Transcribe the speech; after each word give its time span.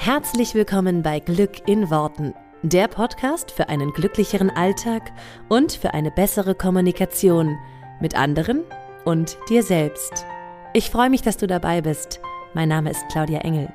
Herzlich 0.00 0.54
willkommen 0.54 1.02
bei 1.02 1.18
Glück 1.18 1.66
in 1.66 1.90
Worten, 1.90 2.32
der 2.62 2.86
Podcast 2.86 3.50
für 3.50 3.68
einen 3.68 3.92
glücklicheren 3.92 4.48
Alltag 4.48 5.10
und 5.48 5.72
für 5.72 5.92
eine 5.92 6.12
bessere 6.12 6.54
Kommunikation 6.54 7.58
mit 8.00 8.16
anderen 8.16 8.62
und 9.04 9.36
dir 9.48 9.64
selbst. 9.64 10.24
Ich 10.72 10.88
freue 10.90 11.10
mich, 11.10 11.22
dass 11.22 11.36
du 11.36 11.48
dabei 11.48 11.80
bist. 11.80 12.20
Mein 12.54 12.68
Name 12.68 12.92
ist 12.92 13.04
Claudia 13.10 13.40
Engel. 13.40 13.72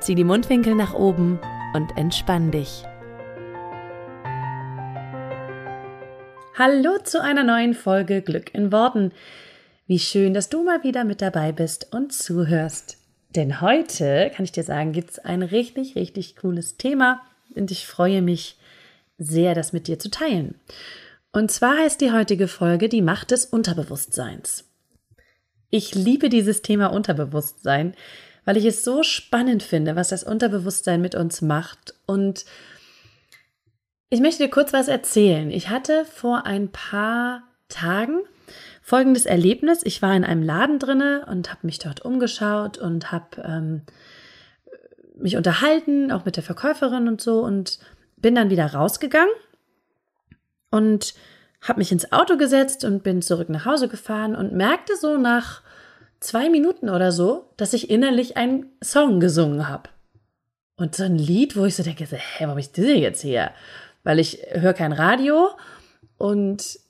Zieh 0.00 0.14
die 0.14 0.22
Mundwinkel 0.22 0.74
nach 0.74 0.92
oben 0.92 1.40
und 1.72 1.96
entspann 1.96 2.50
dich. 2.50 2.84
Hallo 6.58 6.98
zu 7.02 7.22
einer 7.22 7.42
neuen 7.42 7.72
Folge 7.72 8.20
Glück 8.20 8.54
in 8.54 8.70
Worten. 8.70 9.12
Wie 9.86 9.98
schön, 9.98 10.34
dass 10.34 10.50
du 10.50 10.62
mal 10.62 10.84
wieder 10.84 11.04
mit 11.04 11.22
dabei 11.22 11.52
bist 11.52 11.88
und 11.90 12.12
zuhörst. 12.12 12.98
Denn 13.34 13.60
heute, 13.60 14.30
kann 14.34 14.44
ich 14.44 14.52
dir 14.52 14.62
sagen, 14.62 14.92
gibt 14.92 15.10
es 15.10 15.18
ein 15.18 15.42
richtig, 15.42 15.96
richtig 15.96 16.36
cooles 16.36 16.76
Thema 16.76 17.20
und 17.54 17.70
ich 17.70 17.86
freue 17.86 18.22
mich 18.22 18.56
sehr, 19.18 19.54
das 19.54 19.72
mit 19.72 19.88
dir 19.88 19.98
zu 19.98 20.10
teilen. 20.10 20.60
Und 21.32 21.50
zwar 21.50 21.78
heißt 21.78 22.00
die 22.00 22.12
heutige 22.12 22.46
Folge 22.46 22.88
die 22.88 23.02
Macht 23.02 23.32
des 23.32 23.44
Unterbewusstseins. 23.44 24.64
Ich 25.70 25.94
liebe 25.94 26.28
dieses 26.28 26.62
Thema 26.62 26.92
Unterbewusstsein, 26.92 27.94
weil 28.44 28.56
ich 28.56 28.64
es 28.64 28.84
so 28.84 29.02
spannend 29.02 29.64
finde, 29.64 29.96
was 29.96 30.08
das 30.08 30.22
Unterbewusstsein 30.22 31.00
mit 31.00 31.16
uns 31.16 31.42
macht. 31.42 31.94
Und 32.06 32.44
ich 34.10 34.20
möchte 34.20 34.44
dir 34.44 34.50
kurz 34.50 34.72
was 34.72 34.86
erzählen. 34.86 35.50
Ich 35.50 35.70
hatte 35.70 36.04
vor 36.04 36.46
ein 36.46 36.70
paar 36.70 37.42
Tagen 37.68 38.20
folgendes 38.84 39.24
Erlebnis. 39.24 39.80
Ich 39.82 40.02
war 40.02 40.14
in 40.14 40.24
einem 40.24 40.42
Laden 40.42 40.78
drinne 40.78 41.24
und 41.28 41.50
habe 41.50 41.66
mich 41.66 41.78
dort 41.78 42.04
umgeschaut 42.04 42.76
und 42.76 43.10
habe 43.10 43.42
ähm, 43.42 43.82
mich 45.16 45.38
unterhalten, 45.38 46.12
auch 46.12 46.26
mit 46.26 46.36
der 46.36 46.42
Verkäuferin 46.42 47.08
und 47.08 47.22
so 47.22 47.40
und 47.40 47.78
bin 48.18 48.34
dann 48.34 48.50
wieder 48.50 48.66
rausgegangen 48.66 49.32
und 50.70 51.14
habe 51.62 51.78
mich 51.78 51.92
ins 51.92 52.12
Auto 52.12 52.36
gesetzt 52.36 52.84
und 52.84 53.02
bin 53.02 53.22
zurück 53.22 53.48
nach 53.48 53.64
Hause 53.64 53.88
gefahren 53.88 54.36
und 54.36 54.52
merkte 54.52 54.96
so 54.98 55.16
nach 55.16 55.62
zwei 56.20 56.50
Minuten 56.50 56.90
oder 56.90 57.10
so, 57.10 57.48
dass 57.56 57.72
ich 57.72 57.88
innerlich 57.88 58.36
einen 58.36 58.66
Song 58.82 59.18
gesungen 59.18 59.66
habe. 59.66 59.88
Und 60.76 60.94
so 60.94 61.04
ein 61.04 61.16
Lied, 61.16 61.56
wo 61.56 61.64
ich 61.64 61.74
so 61.74 61.82
denke, 61.82 62.04
hä, 62.04 62.44
warum 62.44 62.58
ist 62.58 62.76
das 62.76 62.84
jetzt 62.84 63.22
hier? 63.22 63.50
Weil 64.02 64.18
ich 64.18 64.40
höre 64.50 64.74
kein 64.74 64.92
Radio 64.92 65.48
und 66.18 66.83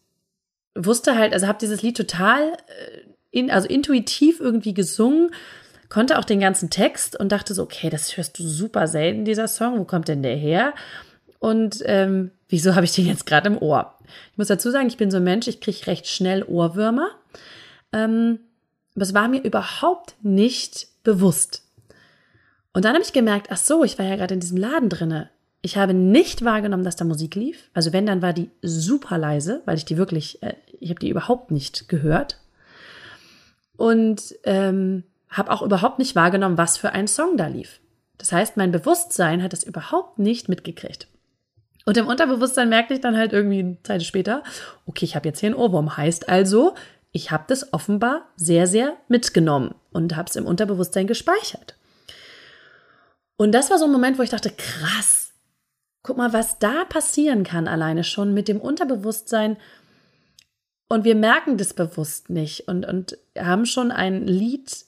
wusste 0.74 1.16
halt, 1.16 1.32
also 1.32 1.46
habe 1.46 1.58
dieses 1.60 1.82
Lied 1.82 1.96
total, 1.96 2.52
äh, 2.52 3.00
in, 3.30 3.50
also 3.50 3.68
intuitiv 3.68 4.40
irgendwie 4.40 4.74
gesungen, 4.74 5.30
konnte 5.88 6.18
auch 6.18 6.24
den 6.24 6.40
ganzen 6.40 6.70
Text 6.70 7.18
und 7.18 7.30
dachte 7.30 7.54
so, 7.54 7.62
okay, 7.62 7.90
das 7.90 8.16
hörst 8.16 8.38
du 8.38 8.46
super 8.46 8.86
selten, 8.86 9.24
dieser 9.24 9.48
Song, 9.48 9.78
wo 9.78 9.84
kommt 9.84 10.08
denn 10.08 10.22
der 10.22 10.36
her? 10.36 10.74
Und 11.38 11.82
ähm, 11.84 12.30
wieso 12.48 12.74
habe 12.74 12.84
ich 12.84 12.92
den 12.92 13.06
jetzt 13.06 13.26
gerade 13.26 13.48
im 13.48 13.58
Ohr? 13.58 13.94
Ich 14.32 14.38
muss 14.38 14.48
dazu 14.48 14.70
sagen, 14.70 14.88
ich 14.88 14.96
bin 14.96 15.10
so 15.10 15.18
ein 15.18 15.24
Mensch, 15.24 15.46
ich 15.46 15.60
kriege 15.60 15.86
recht 15.86 16.06
schnell 16.06 16.42
Ohrwürmer. 16.42 17.10
Ähm, 17.92 18.40
aber 18.94 19.02
es 19.02 19.14
war 19.14 19.28
mir 19.28 19.42
überhaupt 19.42 20.14
nicht 20.22 20.88
bewusst. 21.02 21.62
Und 22.72 22.84
dann 22.84 22.94
habe 22.94 23.04
ich 23.04 23.12
gemerkt, 23.12 23.48
ach 23.50 23.56
so, 23.56 23.84
ich 23.84 23.98
war 23.98 24.06
ja 24.06 24.16
gerade 24.16 24.34
in 24.34 24.40
diesem 24.40 24.56
Laden 24.56 24.88
drinne. 24.88 25.30
Ich 25.64 25.78
habe 25.78 25.94
nicht 25.94 26.44
wahrgenommen, 26.44 26.84
dass 26.84 26.96
da 26.96 27.06
Musik 27.06 27.36
lief. 27.36 27.70
Also 27.72 27.94
wenn, 27.94 28.04
dann 28.04 28.20
war 28.20 28.34
die 28.34 28.50
super 28.60 29.16
leise, 29.16 29.62
weil 29.64 29.78
ich 29.78 29.86
die 29.86 29.96
wirklich, 29.96 30.42
äh, 30.42 30.52
ich 30.78 30.90
habe 30.90 31.00
die 31.00 31.08
überhaupt 31.08 31.50
nicht 31.50 31.88
gehört. 31.88 32.38
Und 33.78 34.34
ähm, 34.44 35.04
habe 35.30 35.50
auch 35.50 35.62
überhaupt 35.62 35.98
nicht 35.98 36.14
wahrgenommen, 36.14 36.58
was 36.58 36.76
für 36.76 36.92
ein 36.92 37.08
Song 37.08 37.38
da 37.38 37.46
lief. 37.46 37.80
Das 38.18 38.30
heißt, 38.30 38.58
mein 38.58 38.72
Bewusstsein 38.72 39.42
hat 39.42 39.54
das 39.54 39.64
überhaupt 39.64 40.18
nicht 40.18 40.50
mitgekriegt. 40.50 41.08
Und 41.86 41.96
im 41.96 42.08
Unterbewusstsein 42.08 42.68
merkte 42.68 42.92
ich 42.92 43.00
dann 43.00 43.16
halt 43.16 43.32
irgendwie 43.32 43.60
eine 43.60 43.82
Zeit 43.84 44.02
später, 44.02 44.42
okay, 44.84 45.06
ich 45.06 45.16
habe 45.16 45.28
jetzt 45.28 45.40
hier 45.40 45.48
einen 45.48 45.56
Ohrwurm. 45.56 45.96
Heißt 45.96 46.28
also, 46.28 46.74
ich 47.10 47.30
habe 47.30 47.44
das 47.46 47.72
offenbar 47.72 48.26
sehr, 48.36 48.66
sehr 48.66 48.98
mitgenommen 49.08 49.74
und 49.92 50.14
habe 50.14 50.28
es 50.28 50.36
im 50.36 50.44
Unterbewusstsein 50.44 51.06
gespeichert. 51.06 51.74
Und 53.38 53.52
das 53.52 53.70
war 53.70 53.78
so 53.78 53.86
ein 53.86 53.92
Moment, 53.92 54.18
wo 54.18 54.22
ich 54.22 54.30
dachte, 54.30 54.50
krass, 54.50 55.23
Guck 56.04 56.18
mal, 56.18 56.34
was 56.34 56.58
da 56.58 56.84
passieren 56.84 57.44
kann 57.44 57.66
alleine 57.66 58.04
schon 58.04 58.34
mit 58.34 58.46
dem 58.46 58.60
Unterbewusstsein. 58.60 59.56
Und 60.86 61.04
wir 61.04 61.14
merken 61.14 61.56
das 61.56 61.72
bewusst 61.72 62.28
nicht 62.28 62.68
und, 62.68 62.86
und 62.86 63.16
haben 63.36 63.64
schon 63.64 63.90
ein 63.90 64.26
Lied, 64.26 64.84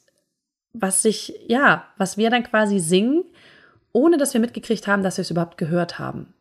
was 0.75 1.01
sich, 1.01 1.35
ja, 1.49 1.87
was 1.97 2.19
wir 2.19 2.29
dann 2.29 2.45
quasi 2.45 2.79
singen, 2.79 3.25
ohne 3.93 4.19
dass 4.19 4.35
wir 4.35 4.43
mitgekriegt 4.43 4.87
haben, 4.87 5.03
dass 5.03 5.17
wir 5.17 5.23
es 5.23 5.31
überhaupt 5.31 5.57
gehört 5.57 5.99
haben. 5.99 6.35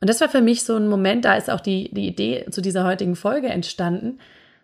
Und 0.00 0.10
das 0.10 0.20
war 0.20 0.28
für 0.28 0.40
mich 0.40 0.64
so 0.64 0.74
ein 0.74 0.88
Moment, 0.88 1.24
da 1.24 1.36
ist 1.36 1.48
auch 1.48 1.60
die, 1.60 1.88
die 1.94 2.08
Idee 2.08 2.46
zu 2.50 2.62
dieser 2.62 2.82
heutigen 2.82 3.14
Folge 3.14 3.46
entstanden, 3.46 4.18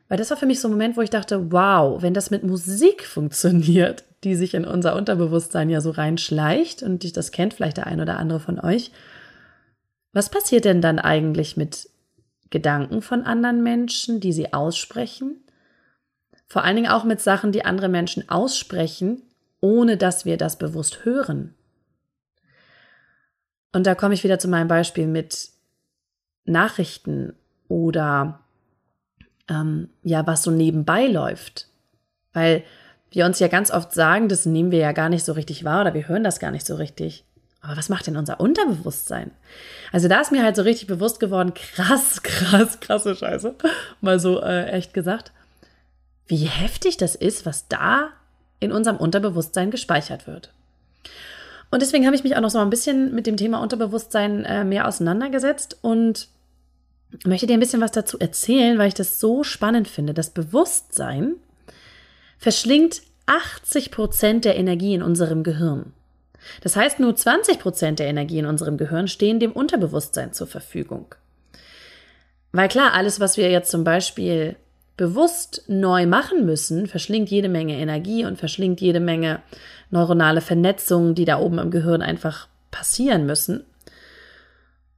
weil 0.09 0.19
das 0.19 0.31
war 0.31 0.37
für 0.37 0.47
mich 0.47 0.61
so 0.61 0.69
ein 0.69 0.73
Moment, 0.73 0.97
wo 0.97 1.03
ich 1.03 1.11
dachte, 1.11 1.53
wow, 1.53 2.03
wenn 2.03 2.15
das 2.15 2.31
mit 2.31 2.43
Musik 2.43 3.05
funktioniert, 3.05 4.05
die 4.25 4.35
sich 4.35 4.55
in 4.55 4.65
unser 4.65 4.97
Unterbewusstsein 4.97 5.71
ja 5.71 5.81
so 5.81 5.91
reinschleicht 5.91 6.83
und 6.83 7.17
das 7.17 7.31
kennt 7.31 7.55
vielleicht 7.55 7.77
der 7.77 7.87
ein 7.87 8.01
oder 8.01 8.19
andere 8.19 8.41
von 8.41 8.59
euch. 8.59 8.91
Was 10.13 10.31
passiert 10.31 10.65
denn 10.65 10.81
dann 10.81 10.99
eigentlich 10.99 11.57
mit 11.57 11.89
Gedanken 12.51 13.03
von 13.03 13.23
anderen 13.23 13.63
Menschen, 13.63 14.21
die 14.21 14.33
sie 14.33 14.53
aussprechen? 14.53 15.37
Vor 16.47 16.65
allen 16.65 16.77
Dingen 16.77 16.91
auch 16.91 17.05
mit 17.05 17.21
Sachen, 17.21 17.53
die 17.53 17.67
andere 17.67 17.89
Menschen 17.89 18.29
aussprechen, 18.29 19.23
ohne 19.61 19.99
dass 19.99 20.25
wir 20.25 20.39
das 20.39 20.57
bewusst 20.57 21.05
hören. 21.05 21.55
Und 23.73 23.87
da 23.87 23.95
komme 23.95 24.15
ich 24.15 24.25
wieder 24.25 24.39
zu 24.39 24.49
meinem 24.49 24.69
Beispiel 24.69 25.07
mit 25.07 25.51
Nachrichten 26.47 27.35
oder 27.69 28.41
ähm, 29.49 29.89
ja, 30.03 30.27
was 30.27 30.43
so 30.43 30.51
nebenbei 30.51 31.07
läuft. 31.07 31.69
Weil 32.33 32.65
wir 33.11 33.25
uns 33.25 33.39
ja 33.39 33.49
ganz 33.49 33.71
oft 33.71 33.93
sagen, 33.93 34.29
das 34.29 34.47
nehmen 34.47 34.71
wir 34.71 34.79
ja 34.79 34.93
gar 34.93 35.09
nicht 35.09 35.25
so 35.25 35.33
richtig 35.33 35.65
wahr 35.65 35.81
oder 35.83 35.95
wir 35.95 36.09
hören 36.09 36.25
das 36.25 36.41
gar 36.41 36.51
nicht 36.51 36.67
so 36.67 36.75
richtig. 36.75 37.25
Aber 37.61 37.77
was 37.77 37.89
macht 37.89 38.07
denn 38.07 38.17
unser 38.17 38.41
Unterbewusstsein? 38.41 39.31
Also 39.93 40.09
da 40.09 40.21
ist 40.21 40.31
mir 40.31 40.45
halt 40.45 40.57
so 40.57 40.63
richtig 40.63 40.87
bewusst 40.87 41.19
geworden, 41.19 41.55
krass, 41.55 42.23
krass, 42.23 42.81
krasse 42.81 43.17
Scheiße, 43.17 43.55
mal 44.01 44.21
so 44.21 44.41
äh, 44.41 44.67
echt 44.67 44.95
gesagt, 44.95 45.33
wie 46.27 46.45
heftig 46.45 46.99
das 46.99 47.15
ist, 47.15 47.47
was 47.47 47.69
da 47.69 48.11
in 48.61 48.71
unserem 48.71 48.99
Unterbewusstsein 48.99 49.71
gespeichert 49.71 50.27
wird. 50.27 50.53
Und 51.71 51.83
deswegen 51.83 52.07
habe 52.07 52.17
ich 52.17 52.25
mich 52.25 52.37
auch 52.37 52.41
noch 52.41 52.51
so 52.51 52.59
ein 52.59 52.71
bisschen 52.71 53.15
mit 53.15 53.27
dem 53.27 53.37
Thema 53.37 53.61
Unterbewusstsein 53.61 54.45
äh, 54.45 54.65
mehr 54.65 54.87
auseinandergesetzt 54.87 55.79
und 55.83 56.29
möchte 57.25 57.47
dir 57.47 57.55
ein 57.55 57.61
bisschen 57.61 57.81
was 57.81 57.93
dazu 57.93 58.19
erzählen, 58.19 58.79
weil 58.79 58.89
ich 58.89 58.95
das 58.95 59.21
so 59.21 59.45
spannend 59.45 59.89
finde. 59.89 60.15
Das 60.15 60.31
Bewusstsein 60.31 61.37
verschlingt 62.39 63.03
80 63.27 63.91
Prozent 63.91 64.45
der 64.45 64.57
Energie 64.57 64.95
in 64.95 65.03
unserem 65.03 65.43
Gehirn. 65.43 65.93
Das 66.63 66.77
heißt, 66.77 67.01
nur 67.01 67.15
20 67.15 67.59
Prozent 67.59 67.99
der 67.99 68.07
Energie 68.07 68.39
in 68.39 68.47
unserem 68.47 68.77
Gehirn 68.77 69.09
stehen 69.09 69.41
dem 69.41 69.53
Unterbewusstsein 69.53 70.33
zur 70.33 70.47
Verfügung. 70.47 71.15
Weil 72.53 72.69
klar, 72.69 72.95
alles, 72.95 73.21
was 73.21 73.37
wir 73.37 73.51
jetzt 73.51 73.71
zum 73.71 73.85
Beispiel 73.85 74.57
bewusst 74.97 75.65
neu 75.69 76.07
machen 76.07 76.47
müssen, 76.47 76.87
verschlingt 76.87 77.31
jede 77.31 77.49
Menge 77.49 77.77
Energie 77.77 78.25
und 78.25 78.39
verschlingt 78.39 78.81
jede 78.81 79.01
Menge 79.01 79.41
neuronale 79.91 80.41
Vernetzungen, 80.41 81.15
die 81.15 81.25
da 81.25 81.39
oben 81.39 81.59
im 81.59 81.71
Gehirn 81.71 82.03
einfach 82.03 82.49
passieren 82.71 83.27
müssen. 83.27 83.65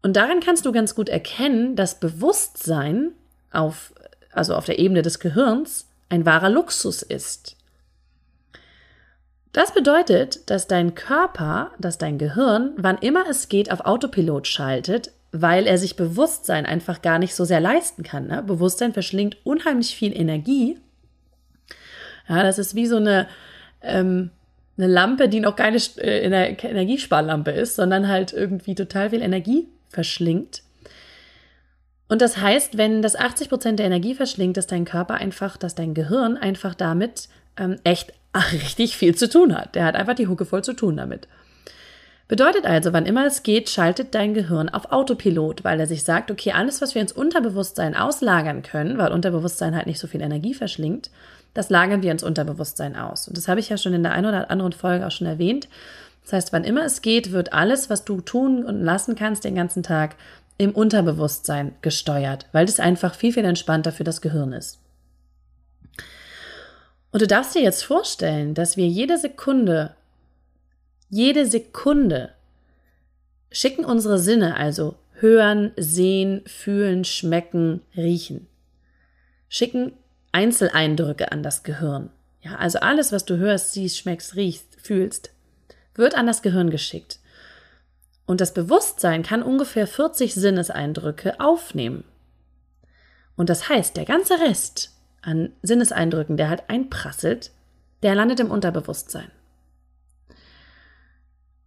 Und 0.03 0.16
daran 0.16 0.41
kannst 0.41 0.65
du 0.65 0.72
ganz 0.72 0.94
gut 0.94 1.09
erkennen, 1.09 1.77
dass 1.77 2.00
Bewusstsein 2.00 3.12
auf, 3.50 3.93
also 4.33 4.55
auf 4.55 4.65
der 4.65 4.78
Ebene 4.78 5.03
des 5.03 5.21
Gehirns 5.21 5.88
ein 6.09 6.25
wahrer 6.25 6.50
Luxus 6.50 7.03
ist. 7.03 7.56
Das 9.53 9.75
bedeutet, 9.75 10.49
dass 10.49 10.69
dein 10.69 10.94
Körper, 10.94 11.73
dass 11.79 11.99
dein 11.99 12.19
Gehirn, 12.19 12.73
wann 12.76 12.99
immer 12.99 13.29
es 13.29 13.49
geht, 13.49 13.70
auf 13.73 13.81
Autopilot 13.81 14.47
schaltet, 14.47 15.12
weil 15.32 15.67
er 15.67 15.76
sich 15.76 15.97
Bewusstsein 15.97 16.67
einfach 16.67 17.02
gar 17.02 17.19
nicht 17.19 17.35
so 17.35 17.44
sehr 17.44 17.61
leisten 17.61 18.02
kann. 18.02 18.29
Ne? 18.29 18.43
Bewusstsein 18.43 18.93
verschlingt 18.93 19.37
unheimlich 19.44 19.94
viel 19.94 20.17
Energie. 20.17 20.79
Ja, 22.29 22.43
das 22.43 22.58
ist 22.58 22.75
wie 22.75 22.87
so 22.87 22.97
eine, 22.97 23.26
ähm, 23.82 24.31
eine 24.79 24.87
Lampe, 24.87 25.29
die 25.29 25.41
noch 25.41 25.56
keine 25.56 25.79
äh, 25.99 26.25
Energiesparlampe 26.25 27.50
ist, 27.50 27.75
sondern 27.75 28.08
halt 28.08 28.32
irgendwie 28.32 28.76
total 28.76 29.11
viel 29.11 29.23
Energie 29.23 29.69
verschlingt. 29.90 30.62
Und 32.08 32.22
das 32.22 32.38
heißt, 32.38 32.76
wenn 32.76 33.02
das 33.02 33.14
80 33.14 33.48
Prozent 33.48 33.78
der 33.78 33.87
Energie 33.87 34.14
verschlingt, 34.14 34.56
dass 34.56 34.66
dein 34.66 34.84
Körper 34.84 35.14
einfach, 35.14 35.56
dass 35.56 35.75
dein 35.75 35.94
Gehirn 35.94 36.37
einfach 36.37 36.75
damit 36.75 37.28
ähm, 37.56 37.76
echt 37.84 38.12
ach, 38.32 38.52
richtig 38.52 38.96
viel 38.96 39.14
zu 39.14 39.28
tun 39.28 39.56
hat. 39.56 39.75
Der 39.75 39.84
hat 39.84 39.94
einfach 39.94 40.14
die 40.14 40.26
Hucke 40.26 40.44
voll 40.44 40.64
zu 40.64 40.72
tun 40.72 40.96
damit. 40.96 41.28
Bedeutet 42.26 42.64
also, 42.64 42.92
wann 42.92 43.06
immer 43.06 43.26
es 43.26 43.42
geht, 43.42 43.69
schaltet 43.69 44.14
dein 44.14 44.34
Gehirn 44.34 44.69
auf 44.69 44.92
Autopilot, 44.92 45.64
weil 45.64 45.81
er 45.81 45.88
sich 45.88 46.04
sagt, 46.04 46.31
okay, 46.31 46.52
alles, 46.52 46.81
was 46.81 46.94
wir 46.94 47.02
ins 47.02 47.10
Unterbewusstsein 47.10 47.96
auslagern 47.96 48.62
können, 48.62 48.98
weil 48.98 49.10
Unterbewusstsein 49.10 49.75
halt 49.75 49.88
nicht 49.88 49.98
so 49.98 50.06
viel 50.06 50.20
Energie 50.20 50.54
verschlingt, 50.54 51.10
das 51.54 51.70
lagern 51.70 52.02
wir 52.02 52.12
ins 52.12 52.22
Unterbewusstsein 52.22 52.94
aus. 52.94 53.26
Und 53.26 53.37
das 53.37 53.48
habe 53.48 53.58
ich 53.58 53.69
ja 53.69 53.76
schon 53.76 53.94
in 53.94 54.04
der 54.04 54.12
einen 54.12 54.26
oder 54.26 54.48
anderen 54.48 54.72
Folge 54.72 55.06
auch 55.06 55.10
schon 55.10 55.26
erwähnt, 55.26 55.69
Das 56.22 56.32
heißt, 56.32 56.52
wann 56.52 56.64
immer 56.64 56.84
es 56.84 57.02
geht, 57.02 57.32
wird 57.32 57.52
alles, 57.52 57.90
was 57.90 58.05
du 58.05 58.20
tun 58.20 58.64
und 58.64 58.82
lassen 58.82 59.14
kannst 59.14 59.44
den 59.44 59.55
ganzen 59.55 59.82
Tag, 59.82 60.17
im 60.61 60.72
Unterbewusstsein 60.72 61.75
gesteuert, 61.81 62.44
weil 62.52 62.67
das 62.67 62.81
einfach 62.81 63.14
viel, 63.14 63.32
viel 63.32 63.46
entspannter 63.46 63.93
für 63.93 64.05
das 64.05 64.20
Gehirn 64.20 64.52
ist. 64.52 64.78
Und 67.12 67.22
du 67.22 67.26
darfst 67.26 67.55
dir 67.55 67.62
jetzt 67.62 67.82
vorstellen, 67.82 68.52
dass 68.52 68.76
wir 68.76 68.87
jede 68.87 69.17
Sekunde, 69.17 69.94
jede 71.08 71.46
Sekunde 71.46 72.34
schicken 73.50 73.87
unsere 73.87 74.19
Sinne, 74.19 74.56
also 74.56 74.96
hören, 75.14 75.73
sehen, 75.78 76.43
fühlen, 76.46 77.05
schmecken, 77.05 77.81
riechen, 77.96 78.46
schicken 79.49 79.93
Einzeleindrücke 80.32 81.32
an 81.32 81.43
das 81.43 81.62
Gehirn. 81.62 82.11
Ja, 82.43 82.56
also 82.56 82.81
alles, 82.81 83.12
was 83.12 83.25
du 83.25 83.38
hörst, 83.38 83.73
siehst, 83.73 83.96
schmeckst, 83.96 84.37
riechst, 84.37 84.76
fühlst, 84.78 85.31
wird 85.94 86.14
an 86.14 86.26
das 86.26 86.42
Gehirn 86.42 86.70
geschickt. 86.70 87.19
Und 88.26 88.40
das 88.40 88.54
Bewusstsein 88.54 89.22
kann 89.22 89.42
ungefähr 89.42 89.87
40 89.87 90.34
Sinneseindrücke 90.34 91.40
aufnehmen. 91.40 92.04
Und 93.37 93.50
das 93.50 93.69
heißt, 93.69 93.96
der 93.96 94.04
ganze 94.04 94.34
Rest 94.38 94.92
an 95.22 95.52
Sinneseindrücken, 95.62 96.37
der 96.37 96.48
halt 96.48 96.64
einprasselt, 96.69 97.50
der 98.02 98.14
landet 98.14 98.40
im 98.40 98.50
Unterbewusstsein. 98.50 99.31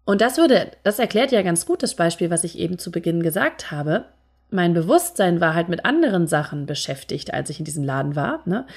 Und 0.06 0.22
das 0.22 0.38
würde, 0.38 0.72
das 0.84 1.00
erklärt 1.00 1.32
ja 1.32 1.42
ganz 1.42 1.66
gut 1.66 1.82
das 1.82 1.96
Beispiel, 1.96 2.30
was 2.30 2.44
ich 2.44 2.58
eben 2.58 2.78
zu 2.78 2.92
Beginn 2.92 3.24
gesagt 3.24 3.72
habe. 3.72 4.06
Mein 4.50 4.74
Bewusstsein 4.74 5.42
war 5.42 5.56
halt 5.56 5.70
mit 5.70 5.86
anderen 5.86 6.28
Sachen 6.28 6.66
beschäftigt, 6.66 7.34
als 7.34 7.50
ich 7.50 7.60
in 7.60 7.66
diesem 7.66 7.84
Laden 7.84 8.16
war. 8.16 8.42
Ne? 8.46 8.68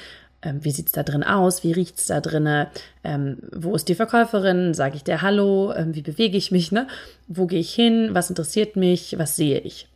Ähm, 0.47 0.65
wie 0.65 0.71
sieht's 0.71 0.93
da 0.93 1.03
drin 1.03 1.25
aus? 1.25 1.65
Wie 1.65 1.73
riecht's 1.73 2.07
da 2.07 2.21
drinne? 2.21 2.71
Ähm, 3.03 3.39
wo 3.51 3.75
ist 3.75 3.89
die 3.89 3.97
Verkäuferin? 3.97 4.75
Sage 4.75 4.95
ich 4.95 5.03
der 5.03 5.21
Hallo? 5.21 5.73
Ähm, 5.73 5.97
wie 5.97 6.03
bewege 6.03 6.39
ich 6.39 6.53
mich? 6.53 6.71
Ne? 6.71 6.87
Wo 7.27 7.47
gehe 7.47 7.59
ich 7.59 7.75
hin? 7.75 8.11
Was 8.13 8.31
interessiert 8.31 8.77
mich? 8.77 9.19
Was 9.19 9.35
sehe 9.35 9.59
ich? 9.59 9.89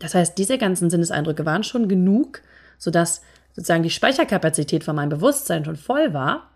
Das 0.00 0.16
heißt, 0.16 0.36
diese 0.36 0.58
ganzen 0.58 0.90
Sinneseindrücke 0.90 1.46
waren 1.46 1.62
schon 1.62 1.86
genug, 1.86 2.42
sodass 2.76 3.22
sozusagen 3.54 3.84
die 3.84 3.90
Speicherkapazität 3.90 4.82
von 4.82 4.96
meinem 4.96 5.10
Bewusstsein 5.10 5.64
schon 5.64 5.76
voll 5.76 6.12
war 6.12 6.50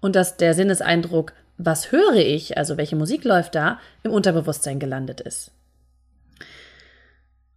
und 0.00 0.16
dass 0.16 0.36
der 0.36 0.54
Sinneseindruck, 0.54 1.32
was 1.56 1.92
höre 1.92 2.16
ich, 2.16 2.58
also 2.58 2.76
welche 2.76 2.96
Musik 2.96 3.22
läuft 3.22 3.54
da, 3.54 3.78
im 4.02 4.10
Unterbewusstsein 4.10 4.80
gelandet 4.80 5.20
ist. 5.20 5.52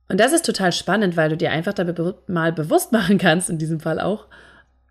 Und 0.07 0.19
das 0.19 0.33
ist 0.33 0.45
total 0.45 0.71
spannend, 0.71 1.17
weil 1.17 1.29
du 1.29 1.37
dir 1.37 1.49
einfach 1.49 1.73
da 1.73 1.83
mal 2.27 2.53
bewusst 2.53 2.91
machen 2.91 3.17
kannst, 3.17 3.49
in 3.49 3.57
diesem 3.57 3.79
Fall 3.79 3.99
auch, 3.99 4.27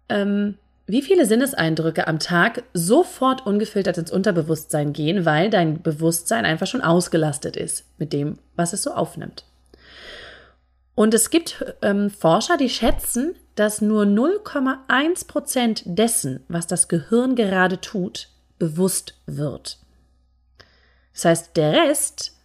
ähm, 0.09 0.57
wie 0.87 1.03
viele 1.03 1.27
Sinneseindrücke 1.27 2.07
am 2.07 2.19
Tag 2.19 2.65
sofort 2.75 3.47
ungefiltert 3.47 3.99
ins 3.99 4.11
Unterbewusstsein 4.11 4.93
gehen, 4.93 5.25
weil 5.25 5.49
dein 5.49 5.81
Bewusstsein 5.83 6.45
einfach 6.45 6.67
schon 6.67 6.83
ausgelastet 6.83 7.57
ist 7.57 7.85
mit 7.99 8.13
dem, 8.13 8.39
was 8.57 8.73
es 8.73 8.83
so 8.83 8.93
aufnimmt. 8.93 9.45
Und 10.95 11.15
es 11.15 11.31
gibt 11.31 11.65
ähm, 11.81 12.11
Forscher, 12.11 12.57
die 12.57 12.69
schätzen, 12.69 13.35
dass 13.55 13.81
nur 13.81 14.05
0,1 14.05 15.27
Prozent 15.27 15.83
dessen, 15.85 16.41
was 16.49 16.67
das 16.67 16.89
Gehirn 16.89 17.37
gerade 17.37 17.81
tut, 17.81 18.29
bewusst 18.59 19.15
wird. 19.27 19.79
Das 21.15 21.25
heißt, 21.25 21.57
der 21.57 21.73
Rest 21.73 22.37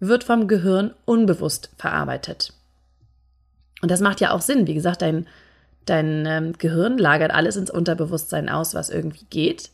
wird 0.00 0.24
vom 0.24 0.48
Gehirn 0.48 0.94
unbewusst 1.04 1.70
verarbeitet. 1.76 2.52
Und 3.82 3.90
das 3.90 4.00
macht 4.00 4.20
ja 4.20 4.32
auch 4.32 4.40
Sinn. 4.40 4.66
Wie 4.66 4.74
gesagt, 4.74 5.02
dein, 5.02 5.26
dein 5.86 6.26
ähm, 6.26 6.52
Gehirn 6.58 6.98
lagert 6.98 7.30
alles 7.32 7.56
ins 7.56 7.70
Unterbewusstsein 7.70 8.48
aus, 8.48 8.74
was 8.74 8.90
irgendwie 8.90 9.26
geht. 9.30 9.70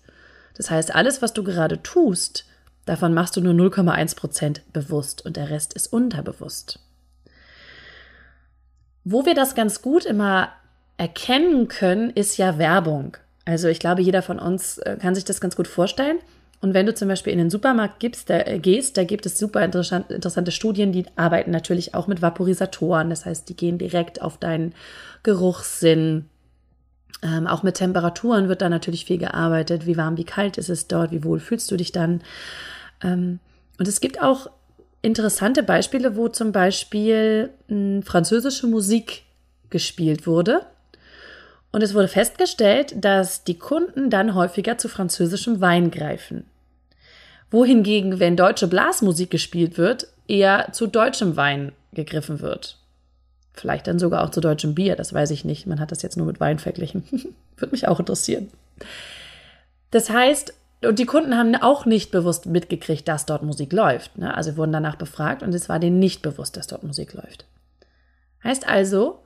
Das 0.54 0.70
heißt, 0.70 0.94
alles, 0.94 1.22
was 1.22 1.32
du 1.32 1.42
gerade 1.42 1.82
tust, 1.82 2.46
davon 2.84 3.14
machst 3.14 3.36
du 3.36 3.40
nur 3.40 3.54
0,1 3.54 4.16
Prozent 4.16 4.62
bewusst 4.72 5.24
und 5.24 5.36
der 5.36 5.50
Rest 5.50 5.72
ist 5.74 5.92
unterbewusst. 5.92 6.78
Wo 9.04 9.26
wir 9.26 9.34
das 9.34 9.54
ganz 9.54 9.82
gut 9.82 10.04
immer 10.04 10.52
erkennen 10.96 11.68
können, 11.68 12.10
ist 12.10 12.36
ja 12.36 12.58
Werbung. 12.58 13.16
Also 13.44 13.68
ich 13.68 13.80
glaube, 13.80 14.02
jeder 14.02 14.22
von 14.22 14.38
uns 14.38 14.78
äh, 14.78 14.96
kann 15.00 15.14
sich 15.14 15.24
das 15.24 15.40
ganz 15.40 15.56
gut 15.56 15.66
vorstellen. 15.66 16.18
Und 16.62 16.74
wenn 16.74 16.86
du 16.86 16.94
zum 16.94 17.08
Beispiel 17.08 17.32
in 17.32 17.40
den 17.40 17.50
Supermarkt 17.50 17.98
gibst, 17.98 18.30
da, 18.30 18.38
äh, 18.38 18.60
gehst, 18.60 18.96
da 18.96 19.02
gibt 19.02 19.26
es 19.26 19.36
super 19.36 19.64
interessant, 19.64 20.12
interessante 20.12 20.52
Studien, 20.52 20.92
die 20.92 21.04
arbeiten 21.16 21.50
natürlich 21.50 21.94
auch 21.94 22.06
mit 22.06 22.22
Vaporisatoren. 22.22 23.10
Das 23.10 23.26
heißt, 23.26 23.48
die 23.48 23.56
gehen 23.56 23.78
direkt 23.78 24.22
auf 24.22 24.38
deinen 24.38 24.72
Geruchssinn. 25.24 26.26
Ähm, 27.20 27.48
auch 27.48 27.64
mit 27.64 27.74
Temperaturen 27.74 28.48
wird 28.48 28.62
da 28.62 28.68
natürlich 28.68 29.04
viel 29.04 29.18
gearbeitet. 29.18 29.86
Wie 29.86 29.96
warm, 29.96 30.16
wie 30.16 30.24
kalt 30.24 30.56
ist 30.56 30.70
es 30.70 30.86
dort? 30.86 31.10
Wie 31.10 31.24
wohl 31.24 31.40
fühlst 31.40 31.68
du 31.72 31.76
dich 31.76 31.90
dann? 31.90 32.22
Ähm, 33.02 33.40
und 33.78 33.88
es 33.88 34.00
gibt 34.00 34.22
auch 34.22 34.48
interessante 35.02 35.64
Beispiele, 35.64 36.16
wo 36.16 36.28
zum 36.28 36.52
Beispiel 36.52 37.50
mh, 37.66 37.74
hm, 37.74 38.02
französische 38.04 38.68
Musik 38.68 39.24
gespielt 39.68 40.28
wurde. 40.28 40.60
Und 41.72 41.82
es 41.82 41.92
wurde 41.92 42.06
festgestellt, 42.06 42.94
dass 42.96 43.42
die 43.42 43.58
Kunden 43.58 44.10
dann 44.10 44.36
häufiger 44.36 44.78
zu 44.78 44.88
französischem 44.88 45.60
Wein 45.60 45.90
greifen. 45.90 46.44
Wohingegen, 47.52 48.18
wenn 48.18 48.36
deutsche 48.36 48.66
Blasmusik 48.66 49.30
gespielt 49.30 49.78
wird, 49.78 50.08
eher 50.26 50.68
zu 50.72 50.86
deutschem 50.86 51.36
Wein 51.36 51.72
gegriffen 51.92 52.40
wird. 52.40 52.78
Vielleicht 53.52 53.86
dann 53.86 53.98
sogar 53.98 54.24
auch 54.24 54.30
zu 54.30 54.40
deutschem 54.40 54.74
Bier, 54.74 54.96
das 54.96 55.12
weiß 55.12 55.30
ich 55.30 55.44
nicht. 55.44 55.66
Man 55.66 55.78
hat 55.78 55.92
das 55.92 56.02
jetzt 56.02 56.16
nur 56.16 56.26
mit 56.26 56.40
Wein 56.40 56.58
verglichen. 56.58 57.04
Würde 57.56 57.72
mich 57.72 57.86
auch 57.86 58.00
interessieren. 58.00 58.48
Das 59.90 60.08
heißt, 60.08 60.54
und 60.84 60.98
die 60.98 61.06
Kunden 61.06 61.36
haben 61.36 61.54
auch 61.54 61.84
nicht 61.84 62.10
bewusst 62.10 62.46
mitgekriegt, 62.46 63.06
dass 63.06 63.26
dort 63.26 63.42
Musik 63.42 63.72
läuft. 63.72 64.18
Ne? 64.18 64.34
Also 64.34 64.56
wurden 64.56 64.72
danach 64.72 64.96
befragt 64.96 65.42
und 65.42 65.54
es 65.54 65.68
war 65.68 65.78
denen 65.78 65.98
nicht 65.98 66.22
bewusst, 66.22 66.56
dass 66.56 66.66
dort 66.66 66.82
Musik 66.82 67.12
läuft. 67.12 67.44
Heißt 68.42 68.66
also, 68.66 69.20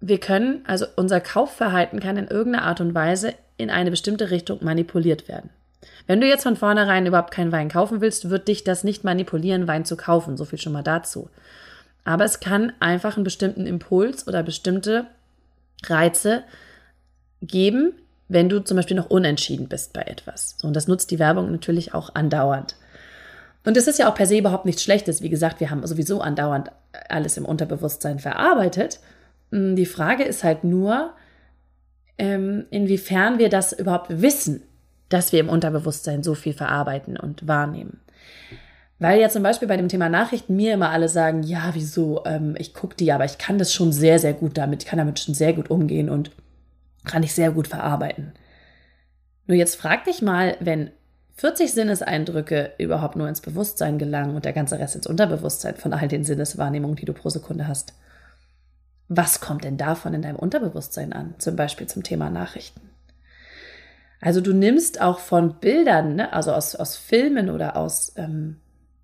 wir 0.00 0.18
können, 0.18 0.62
also 0.66 0.86
unser 0.96 1.20
Kaufverhalten 1.20 1.98
kann 1.98 2.18
in 2.18 2.28
irgendeiner 2.28 2.66
Art 2.66 2.80
und 2.80 2.94
Weise 2.94 3.34
in 3.56 3.70
eine 3.70 3.90
bestimmte 3.90 4.30
Richtung 4.30 4.62
manipuliert 4.62 5.26
werden. 5.28 5.50
Wenn 6.06 6.20
du 6.20 6.26
jetzt 6.26 6.42
von 6.42 6.56
vornherein 6.56 7.06
überhaupt 7.06 7.32
keinen 7.32 7.52
Wein 7.52 7.68
kaufen 7.68 8.00
willst, 8.00 8.30
wird 8.30 8.48
dich 8.48 8.64
das 8.64 8.84
nicht 8.84 9.04
manipulieren, 9.04 9.68
Wein 9.68 9.84
zu 9.84 9.96
kaufen. 9.96 10.36
So 10.36 10.44
viel 10.44 10.58
schon 10.58 10.72
mal 10.72 10.82
dazu. 10.82 11.28
Aber 12.04 12.24
es 12.24 12.40
kann 12.40 12.72
einfach 12.80 13.16
einen 13.16 13.24
bestimmten 13.24 13.66
Impuls 13.66 14.26
oder 14.26 14.42
bestimmte 14.42 15.06
Reize 15.84 16.44
geben, 17.40 17.92
wenn 18.28 18.48
du 18.48 18.60
zum 18.60 18.76
Beispiel 18.76 18.96
noch 18.96 19.10
unentschieden 19.10 19.68
bist 19.68 19.92
bei 19.92 20.02
etwas. 20.02 20.56
So, 20.58 20.68
und 20.68 20.74
das 20.74 20.88
nutzt 20.88 21.10
die 21.10 21.18
Werbung 21.18 21.50
natürlich 21.50 21.94
auch 21.94 22.14
andauernd. 22.14 22.76
Und 23.64 23.76
es 23.76 23.86
ist 23.86 23.98
ja 23.98 24.10
auch 24.10 24.14
per 24.14 24.26
se 24.26 24.38
überhaupt 24.38 24.64
nichts 24.64 24.82
Schlechtes. 24.82 25.22
Wie 25.22 25.28
gesagt, 25.28 25.60
wir 25.60 25.70
haben 25.70 25.86
sowieso 25.86 26.20
andauernd 26.20 26.70
alles 27.08 27.36
im 27.36 27.44
Unterbewusstsein 27.44 28.18
verarbeitet. 28.18 28.98
Hm, 29.52 29.76
die 29.76 29.86
Frage 29.86 30.24
ist 30.24 30.42
halt 30.42 30.64
nur, 30.64 31.12
ähm, 32.18 32.66
inwiefern 32.70 33.38
wir 33.38 33.48
das 33.48 33.72
überhaupt 33.72 34.20
wissen, 34.20 34.62
dass 35.12 35.32
wir 35.32 35.40
im 35.40 35.48
Unterbewusstsein 35.48 36.22
so 36.22 36.34
viel 36.34 36.52
verarbeiten 36.52 37.16
und 37.16 37.46
wahrnehmen. 37.46 38.00
Weil 38.98 39.20
ja 39.20 39.28
zum 39.28 39.42
Beispiel 39.42 39.66
bei 39.66 39.76
dem 39.76 39.88
Thema 39.88 40.08
Nachrichten 40.08 40.54
mir 40.54 40.74
immer 40.74 40.90
alle 40.90 41.08
sagen, 41.08 41.42
ja, 41.42 41.70
wieso, 41.72 42.24
ähm, 42.24 42.54
ich 42.56 42.72
gucke 42.72 42.96
die, 42.96 43.10
aber 43.10 43.24
ich 43.24 43.36
kann 43.36 43.58
das 43.58 43.72
schon 43.72 43.92
sehr, 43.92 44.18
sehr 44.18 44.32
gut 44.32 44.56
damit, 44.56 44.84
ich 44.84 44.88
kann 44.88 44.98
damit 44.98 45.18
schon 45.18 45.34
sehr 45.34 45.52
gut 45.52 45.70
umgehen 45.70 46.08
und 46.08 46.30
kann 47.04 47.24
ich 47.24 47.34
sehr 47.34 47.50
gut 47.50 47.66
verarbeiten. 47.66 48.32
Nur 49.48 49.56
jetzt 49.56 49.74
frag 49.74 50.04
dich 50.04 50.22
mal, 50.22 50.56
wenn 50.60 50.92
40 51.34 51.72
Sinneseindrücke 51.72 52.74
überhaupt 52.78 53.16
nur 53.16 53.28
ins 53.28 53.40
Bewusstsein 53.40 53.98
gelangen 53.98 54.36
und 54.36 54.44
der 54.44 54.52
ganze 54.52 54.78
Rest 54.78 54.94
ins 54.94 55.08
Unterbewusstsein 55.08 55.74
von 55.74 55.92
all 55.92 56.06
den 56.06 56.22
Sinneswahrnehmungen, 56.22 56.96
die 56.96 57.06
du 57.06 57.12
pro 57.12 57.28
Sekunde 57.28 57.66
hast. 57.66 57.94
Was 59.08 59.40
kommt 59.40 59.64
denn 59.64 59.76
davon 59.76 60.14
in 60.14 60.22
deinem 60.22 60.36
Unterbewusstsein 60.36 61.12
an? 61.12 61.34
Zum 61.38 61.56
Beispiel 61.56 61.88
zum 61.88 62.04
Thema 62.04 62.30
Nachrichten. 62.30 62.91
Also 64.22 64.40
du 64.40 64.54
nimmst 64.54 65.00
auch 65.00 65.18
von 65.18 65.56
Bildern, 65.58 66.14
ne, 66.14 66.32
also 66.32 66.52
aus, 66.52 66.76
aus 66.76 66.96
Filmen 66.96 67.50
oder 67.50 67.76
aus, 67.76 68.12
ähm, 68.16 68.60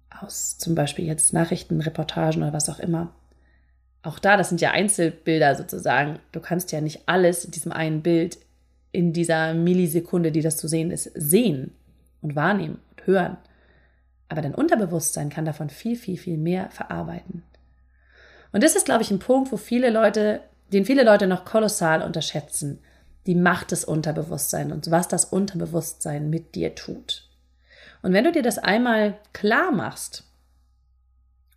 aus 0.08 0.58
zum 0.58 0.76
Beispiel 0.76 1.06
jetzt 1.06 1.32
Nachrichten, 1.32 1.80
Reportagen 1.80 2.42
oder 2.42 2.52
was 2.52 2.70
auch 2.70 2.78
immer, 2.78 3.12
auch 4.02 4.20
da, 4.20 4.36
das 4.36 4.48
sind 4.48 4.60
ja 4.60 4.70
Einzelbilder 4.70 5.56
sozusagen. 5.56 6.20
Du 6.30 6.38
kannst 6.38 6.70
ja 6.70 6.80
nicht 6.80 7.02
alles 7.06 7.44
in 7.44 7.50
diesem 7.50 7.72
einen 7.72 8.02
Bild 8.02 8.38
in 8.92 9.12
dieser 9.12 9.54
Millisekunde, 9.54 10.30
die 10.30 10.40
das 10.40 10.56
zu 10.56 10.68
sehen 10.68 10.92
ist, 10.92 11.10
sehen 11.14 11.72
und 12.22 12.36
wahrnehmen 12.36 12.78
und 12.90 13.06
hören. 13.06 13.38
Aber 14.28 14.40
dein 14.40 14.54
Unterbewusstsein 14.54 15.30
kann 15.30 15.44
davon 15.44 15.68
viel, 15.68 15.96
viel, 15.96 16.16
viel 16.16 16.38
mehr 16.38 16.70
verarbeiten. 16.70 17.42
Und 18.52 18.62
das 18.62 18.76
ist, 18.76 18.84
glaube 18.84 19.02
ich, 19.02 19.10
ein 19.10 19.18
Punkt, 19.18 19.50
wo 19.50 19.56
viele 19.56 19.90
Leute, 19.90 20.42
den 20.72 20.84
viele 20.84 21.02
Leute 21.02 21.26
noch 21.26 21.44
kolossal 21.44 22.02
unterschätzen. 22.02 22.78
Die 23.28 23.36
Macht 23.36 23.70
des 23.70 23.84
Unterbewusstseins 23.84 24.72
und 24.72 24.90
was 24.90 25.06
das 25.06 25.26
Unterbewusstsein 25.26 26.28
mit 26.28 26.56
dir 26.56 26.74
tut. 26.74 27.28
Und 28.02 28.12
wenn 28.12 28.24
du 28.24 28.32
dir 28.32 28.42
das 28.42 28.58
einmal 28.58 29.18
klar 29.32 29.70
machst, 29.70 30.24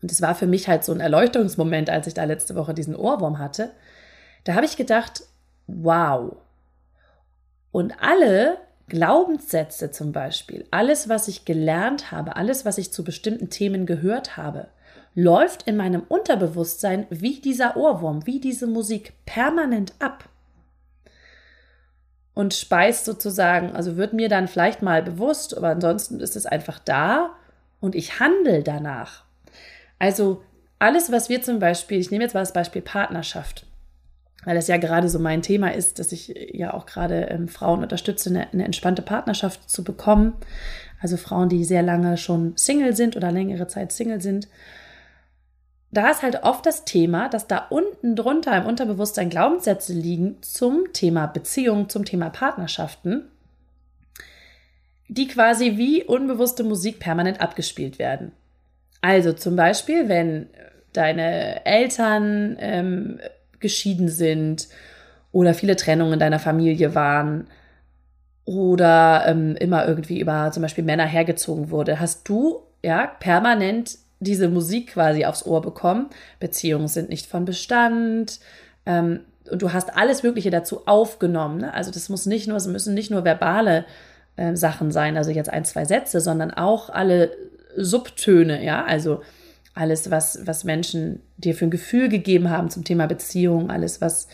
und 0.01 0.11
es 0.11 0.21
war 0.21 0.35
für 0.35 0.47
mich 0.47 0.67
halt 0.67 0.83
so 0.83 0.91
ein 0.91 0.99
Erleuchtungsmoment, 0.99 1.89
als 1.89 2.07
ich 2.07 2.13
da 2.13 2.23
letzte 2.23 2.55
Woche 2.55 2.73
diesen 2.73 2.95
Ohrwurm 2.95 3.39
hatte. 3.39 3.71
Da 4.43 4.55
habe 4.55 4.65
ich 4.65 4.77
gedacht, 4.77 5.23
wow. 5.67 6.35
Und 7.71 7.93
alle 8.01 8.57
Glaubenssätze 8.87 9.91
zum 9.91 10.11
Beispiel, 10.11 10.65
alles, 10.71 11.07
was 11.07 11.27
ich 11.27 11.45
gelernt 11.45 12.11
habe, 12.11 12.35
alles, 12.35 12.65
was 12.65 12.77
ich 12.77 12.91
zu 12.91 13.03
bestimmten 13.03 13.49
Themen 13.49 13.85
gehört 13.85 14.35
habe, 14.35 14.67
läuft 15.13 15.63
in 15.63 15.77
meinem 15.77 16.03
Unterbewusstsein 16.07 17.05
wie 17.09 17.39
dieser 17.39 17.77
Ohrwurm, 17.77 18.25
wie 18.25 18.39
diese 18.39 18.67
Musik 18.67 19.13
permanent 19.25 19.93
ab. 19.99 20.27
Und 22.33 22.53
speist 22.53 23.05
sozusagen, 23.05 23.75
also 23.75 23.97
wird 23.97 24.13
mir 24.13 24.29
dann 24.29 24.47
vielleicht 24.47 24.81
mal 24.81 25.03
bewusst, 25.03 25.55
aber 25.55 25.69
ansonsten 25.69 26.19
ist 26.19 26.35
es 26.35 26.45
einfach 26.45 26.79
da 26.79 27.31
und 27.81 27.93
ich 27.93 28.19
handle 28.19 28.63
danach. 28.63 29.25
Also 29.99 30.41
alles, 30.79 31.11
was 31.11 31.29
wir 31.29 31.41
zum 31.41 31.59
Beispiel, 31.59 31.99
ich 31.99 32.09
nehme 32.09 32.23
jetzt 32.23 32.33
mal 32.33 32.39
das 32.39 32.53
Beispiel 32.53 32.81
Partnerschaft 32.81 33.65
weil 34.43 34.55
das 34.55 34.67
ja 34.67 34.77
gerade 34.77 35.09
so 35.09 35.19
mein 35.19 35.41
Thema 35.41 35.73
ist, 35.73 35.99
dass 35.99 36.11
ich 36.11 36.33
ja 36.51 36.73
auch 36.73 36.85
gerade 36.85 37.27
ähm, 37.29 37.47
Frauen 37.47 37.83
unterstütze, 37.83 38.29
eine, 38.29 38.51
eine, 38.51 38.65
entspannte 38.65 39.01
Partnerschaft 39.01 39.69
zu 39.69 39.83
bekommen. 39.83 40.33
Also 40.99 41.17
Frauen, 41.17 41.49
die 41.49 41.63
sehr 41.63 41.83
lange 41.83 42.17
schon 42.17 42.53
Single 42.55 42.95
sind 42.95 43.15
oder 43.15 43.31
längere 43.31 43.67
Zeit 43.67 43.91
Single 43.91 44.21
sind. 44.21 44.47
Da 45.91 46.09
ist 46.09 46.23
halt 46.23 46.43
oft 46.43 46.65
das 46.65 46.85
Thema, 46.85 47.27
dass 47.27 47.47
da 47.47 47.67
unten 47.69 48.15
drunter 48.15 48.55
im 48.57 48.65
Unterbewusstsein 48.65 49.29
Glaubenssätze 49.29 49.93
liegen 49.93 50.37
zum 50.41 50.93
Thema 50.93 51.27
Beziehung, 51.27 51.89
zum 51.89 52.05
Thema 52.05 52.29
Partnerschaften, 52.29 53.25
die 55.09 55.27
quasi 55.27 55.77
wie 55.77 56.05
unbewusste 56.05 56.63
Musik 56.63 56.99
permanent 56.99 57.41
abgespielt 57.41 57.99
werden. 57.99 58.31
Also 59.01 59.33
zum 59.33 59.57
Beispiel, 59.57 60.07
wenn 60.07 60.47
deine 60.93 61.65
Eltern 61.65 62.55
ähm, 62.59 63.19
geschieden 63.59 64.07
sind 64.07 64.69
oder 65.33 65.53
viele 65.53 65.75
Trennungen 65.75 66.13
in 66.13 66.19
deiner 66.19 66.39
Familie 66.39 66.95
waren 66.95 67.47
oder 68.45 69.25
ähm, 69.27 69.57
immer 69.57 69.87
irgendwie 69.87 70.21
über 70.21 70.51
zum 70.53 70.61
Beispiel 70.61 70.83
Männer 70.85 71.05
hergezogen 71.05 71.69
wurde, 71.69 71.99
hast 71.99 72.27
du 72.29 72.61
ja 72.81 73.07
permanent 73.07 73.97
diese 74.21 74.47
Musik 74.47 74.93
quasi 74.93 75.25
aufs 75.25 75.45
Ohr 75.45 75.61
bekommen. 75.61 76.09
Beziehungen 76.39 76.87
sind 76.87 77.09
nicht 77.09 77.25
von 77.25 77.43
Bestand. 77.43 78.39
Ähm, 78.85 79.21
und 79.49 79.61
du 79.61 79.73
hast 79.73 79.97
alles 79.97 80.23
Mögliche 80.23 80.51
dazu 80.51 80.87
aufgenommen. 80.87 81.61
Ne? 81.61 81.73
Also 81.73 81.91
das 81.91 82.07
muss 82.07 82.25
nicht 82.25 82.47
nur, 82.47 82.57
es 82.57 82.67
müssen 82.67 82.93
nicht 82.93 83.11
nur 83.11 83.25
verbale 83.25 83.85
äh, 84.37 84.55
Sachen 84.55 84.91
sein, 84.91 85.17
also 85.17 85.31
jetzt 85.31 85.49
ein, 85.49 85.65
zwei 85.65 85.83
Sätze, 85.85 86.21
sondern 86.21 86.51
auch 86.51 86.89
alle 86.89 87.35
Subtöne, 87.75 88.63
ja, 88.63 88.83
also 88.83 89.21
alles, 89.73 90.11
was, 90.11 90.45
was 90.45 90.63
Menschen 90.63 91.21
dir 91.37 91.55
für 91.55 91.65
ein 91.65 91.71
Gefühl 91.71 92.09
gegeben 92.09 92.49
haben 92.49 92.69
zum 92.69 92.83
Thema 92.83 93.07
Beziehung, 93.07 93.71
alles, 93.71 94.01
was 94.01 94.27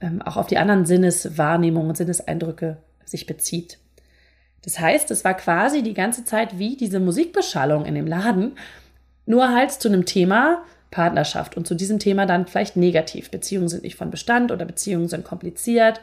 ähm, 0.00 0.22
auch 0.22 0.36
auf 0.36 0.46
die 0.46 0.58
anderen 0.58 0.86
Sinneswahrnehmungen 0.86 1.88
und 1.88 1.96
Sinneseindrücke 1.96 2.76
sich 3.04 3.26
bezieht. 3.26 3.78
Das 4.64 4.78
heißt, 4.78 5.10
es 5.10 5.24
war 5.24 5.34
quasi 5.34 5.82
die 5.82 5.94
ganze 5.94 6.24
Zeit 6.24 6.58
wie 6.58 6.76
diese 6.76 7.00
Musikbeschallung 7.00 7.86
in 7.86 7.94
dem 7.94 8.06
Laden, 8.06 8.56
nur 9.26 9.52
halt 9.52 9.72
zu 9.72 9.88
einem 9.88 10.06
Thema 10.06 10.62
Partnerschaft 10.90 11.56
und 11.56 11.66
zu 11.66 11.74
diesem 11.74 11.98
Thema 11.98 12.26
dann 12.26 12.46
vielleicht 12.46 12.76
negativ. 12.76 13.30
Beziehungen 13.30 13.68
sind 13.68 13.82
nicht 13.82 13.96
von 13.96 14.10
Bestand 14.10 14.52
oder 14.52 14.64
Beziehungen 14.64 15.08
sind 15.08 15.24
kompliziert 15.24 16.00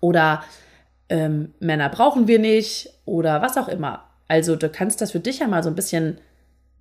oder 0.00 0.42
ähm, 1.08 1.54
Männer 1.60 1.88
brauchen 1.90 2.26
wir 2.26 2.38
nicht 2.38 2.90
oder 3.04 3.42
was 3.42 3.56
auch 3.56 3.68
immer. 3.68 4.08
Also 4.26 4.56
du 4.56 4.68
kannst 4.68 5.00
das 5.00 5.12
für 5.12 5.20
dich 5.20 5.40
ja 5.40 5.48
mal 5.48 5.62
so 5.62 5.68
ein 5.68 5.76
bisschen 5.76 6.18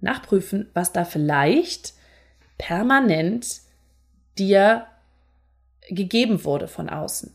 nachprüfen, 0.01 0.69
was 0.73 0.91
da 0.91 1.05
vielleicht 1.05 1.93
permanent 2.57 3.61
dir 4.37 4.85
gegeben 5.89 6.43
wurde 6.45 6.67
von 6.67 6.89
außen. 6.89 7.29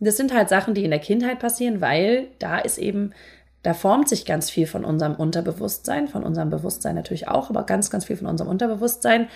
Und 0.00 0.06
das 0.06 0.16
sind 0.16 0.34
halt 0.34 0.48
Sachen, 0.48 0.74
die 0.74 0.84
in 0.84 0.90
der 0.90 1.00
Kindheit 1.00 1.38
passieren, 1.38 1.80
weil 1.80 2.28
da 2.38 2.58
ist 2.58 2.78
eben, 2.78 3.12
da 3.62 3.74
formt 3.74 4.08
sich 4.08 4.24
ganz 4.24 4.50
viel 4.50 4.66
von 4.66 4.84
unserem 4.84 5.14
Unterbewusstsein, 5.14 6.08
von 6.08 6.24
unserem 6.24 6.50
Bewusstsein 6.50 6.96
natürlich 6.96 7.28
auch, 7.28 7.48
aber 7.48 7.64
ganz, 7.64 7.90
ganz 7.90 8.06
viel 8.06 8.16
von 8.16 8.26
unserem 8.26 8.50
Unterbewusstsein, 8.50 9.28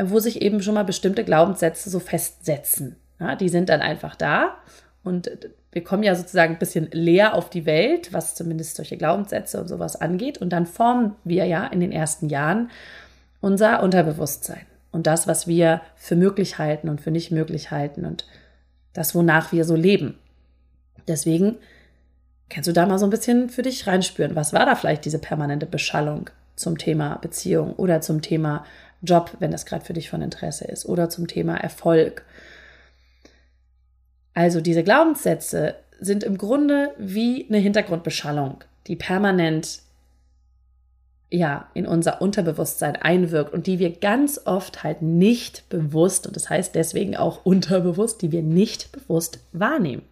wo 0.00 0.20
sich 0.20 0.40
eben 0.40 0.62
schon 0.62 0.74
mal 0.74 0.84
bestimmte 0.84 1.24
Glaubenssätze 1.24 1.90
so 1.90 1.98
festsetzen. 1.98 2.96
Ja, 3.18 3.36
die 3.36 3.48
sind 3.48 3.68
dann 3.68 3.80
einfach 3.80 4.16
da 4.16 4.56
und 5.04 5.30
wir 5.72 5.82
kommen 5.82 6.02
ja 6.02 6.14
sozusagen 6.14 6.54
ein 6.54 6.58
bisschen 6.58 6.88
leer 6.92 7.34
auf 7.34 7.50
die 7.50 7.66
Welt, 7.66 8.12
was 8.12 8.34
zumindest 8.34 8.76
solche 8.76 8.98
Glaubenssätze 8.98 9.60
und 9.60 9.68
sowas 9.68 10.00
angeht. 10.00 10.38
Und 10.38 10.50
dann 10.50 10.66
formen 10.66 11.16
wir 11.24 11.46
ja 11.46 11.66
in 11.66 11.80
den 11.80 11.92
ersten 11.92 12.28
Jahren 12.28 12.70
unser 13.40 13.82
Unterbewusstsein 13.82 14.66
und 14.92 15.06
das, 15.06 15.26
was 15.26 15.46
wir 15.46 15.80
für 15.96 16.14
möglich 16.14 16.58
halten 16.58 16.88
und 16.88 17.00
für 17.00 17.10
nicht 17.10 17.30
möglich 17.30 17.70
halten 17.70 18.04
und 18.04 18.26
das, 18.92 19.14
wonach 19.14 19.52
wir 19.52 19.64
so 19.64 19.74
leben. 19.74 20.18
Deswegen 21.08 21.56
kannst 22.52 22.68
du 22.68 22.72
da 22.72 22.86
mal 22.86 22.98
so 22.98 23.06
ein 23.06 23.10
bisschen 23.10 23.48
für 23.48 23.62
dich 23.62 23.86
reinspüren. 23.86 24.36
Was 24.36 24.52
war 24.52 24.66
da 24.66 24.74
vielleicht 24.74 25.04
diese 25.04 25.18
permanente 25.18 25.66
Beschallung 25.66 26.30
zum 26.56 26.78
Thema 26.78 27.16
Beziehung 27.16 27.74
oder 27.74 28.00
zum 28.00 28.22
Thema 28.22 28.64
Job, 29.00 29.36
wenn 29.40 29.50
das 29.50 29.66
gerade 29.66 29.84
für 29.84 29.94
dich 29.94 30.10
von 30.10 30.22
Interesse 30.22 30.66
ist, 30.66 30.86
oder 30.86 31.08
zum 31.08 31.26
Thema 31.26 31.56
Erfolg 31.56 32.24
also 34.34 34.60
diese 34.60 34.82
Glaubenssätze 34.82 35.76
sind 36.00 36.24
im 36.24 36.38
Grunde 36.38 36.92
wie 36.98 37.46
eine 37.48 37.58
Hintergrundbeschallung, 37.58 38.64
die 38.86 38.96
permanent 38.96 39.80
ja, 41.30 41.68
in 41.72 41.86
unser 41.86 42.20
Unterbewusstsein 42.20 42.96
einwirkt 42.96 43.54
und 43.54 43.66
die 43.66 43.78
wir 43.78 43.98
ganz 43.98 44.38
oft 44.44 44.82
halt 44.82 45.00
nicht 45.00 45.66
bewusst, 45.70 46.26
und 46.26 46.36
das 46.36 46.50
heißt 46.50 46.74
deswegen 46.74 47.16
auch 47.16 47.46
unterbewusst, 47.46 48.20
die 48.20 48.32
wir 48.32 48.42
nicht 48.42 48.92
bewusst 48.92 49.38
wahrnehmen. 49.52 50.02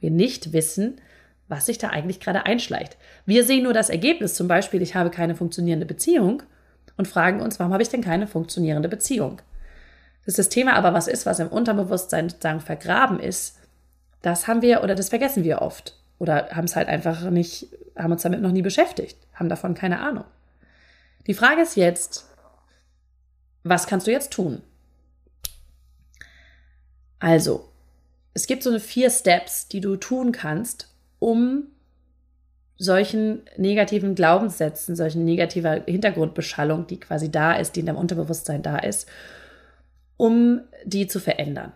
Wir 0.00 0.10
nicht 0.10 0.52
wissen, 0.52 1.00
was 1.48 1.66
sich 1.66 1.78
da 1.78 1.90
eigentlich 1.90 2.20
gerade 2.20 2.44
einschleicht. 2.46 2.96
Wir 3.24 3.44
sehen 3.44 3.64
nur 3.64 3.72
das 3.72 3.90
Ergebnis, 3.90 4.34
zum 4.34 4.48
Beispiel, 4.48 4.82
ich 4.82 4.94
habe 4.94 5.10
keine 5.10 5.34
funktionierende 5.34 5.86
Beziehung 5.86 6.42
und 6.96 7.08
fragen 7.08 7.40
uns, 7.40 7.58
warum 7.58 7.72
habe 7.72 7.82
ich 7.82 7.88
denn 7.88 8.02
keine 8.02 8.26
funktionierende 8.26 8.88
Beziehung? 8.88 9.40
Das 10.24 10.32
ist 10.32 10.38
das 10.38 10.48
Thema 10.48 10.74
aber, 10.74 10.92
was 10.92 11.06
ist, 11.06 11.26
was 11.26 11.38
im 11.38 11.48
Unterbewusstsein 11.48 12.28
sozusagen 12.28 12.60
vergraben 12.60 13.20
ist, 13.20 13.58
das 14.22 14.48
haben 14.48 14.62
wir 14.62 14.82
oder 14.82 14.94
das 14.94 15.10
vergessen 15.10 15.44
wir 15.44 15.62
oft 15.62 15.96
oder 16.18 16.48
haben 16.50 16.64
es 16.64 16.74
halt 16.74 16.88
einfach 16.88 17.30
nicht, 17.30 17.68
haben 17.96 18.12
uns 18.12 18.22
damit 18.22 18.40
noch 18.40 18.50
nie 18.50 18.62
beschäftigt, 18.62 19.18
haben 19.34 19.48
davon 19.48 19.74
keine 19.74 20.00
Ahnung. 20.00 20.24
Die 21.26 21.34
Frage 21.34 21.62
ist 21.62 21.76
jetzt, 21.76 22.26
was 23.62 23.86
kannst 23.86 24.06
du 24.06 24.10
jetzt 24.10 24.32
tun? 24.32 24.62
Also, 27.18 27.68
es 28.34 28.46
gibt 28.46 28.62
so 28.62 28.70
eine 28.70 28.80
vier 28.80 29.10
Steps, 29.10 29.68
die 29.68 29.80
du 29.80 29.96
tun 29.96 30.32
kannst, 30.32 30.94
um 31.26 31.64
solchen 32.78 33.42
negativen 33.56 34.14
Glaubenssätzen, 34.14 34.96
solchen 34.96 35.24
negativer 35.24 35.82
Hintergrundbeschallung, 35.86 36.86
die 36.86 37.00
quasi 37.00 37.30
da 37.30 37.54
ist, 37.54 37.74
die 37.74 37.80
in 37.80 37.86
deinem 37.86 37.96
Unterbewusstsein 37.96 38.62
da 38.62 38.78
ist, 38.78 39.08
um 40.16 40.60
die 40.84 41.06
zu 41.06 41.20
verändern 41.20 41.72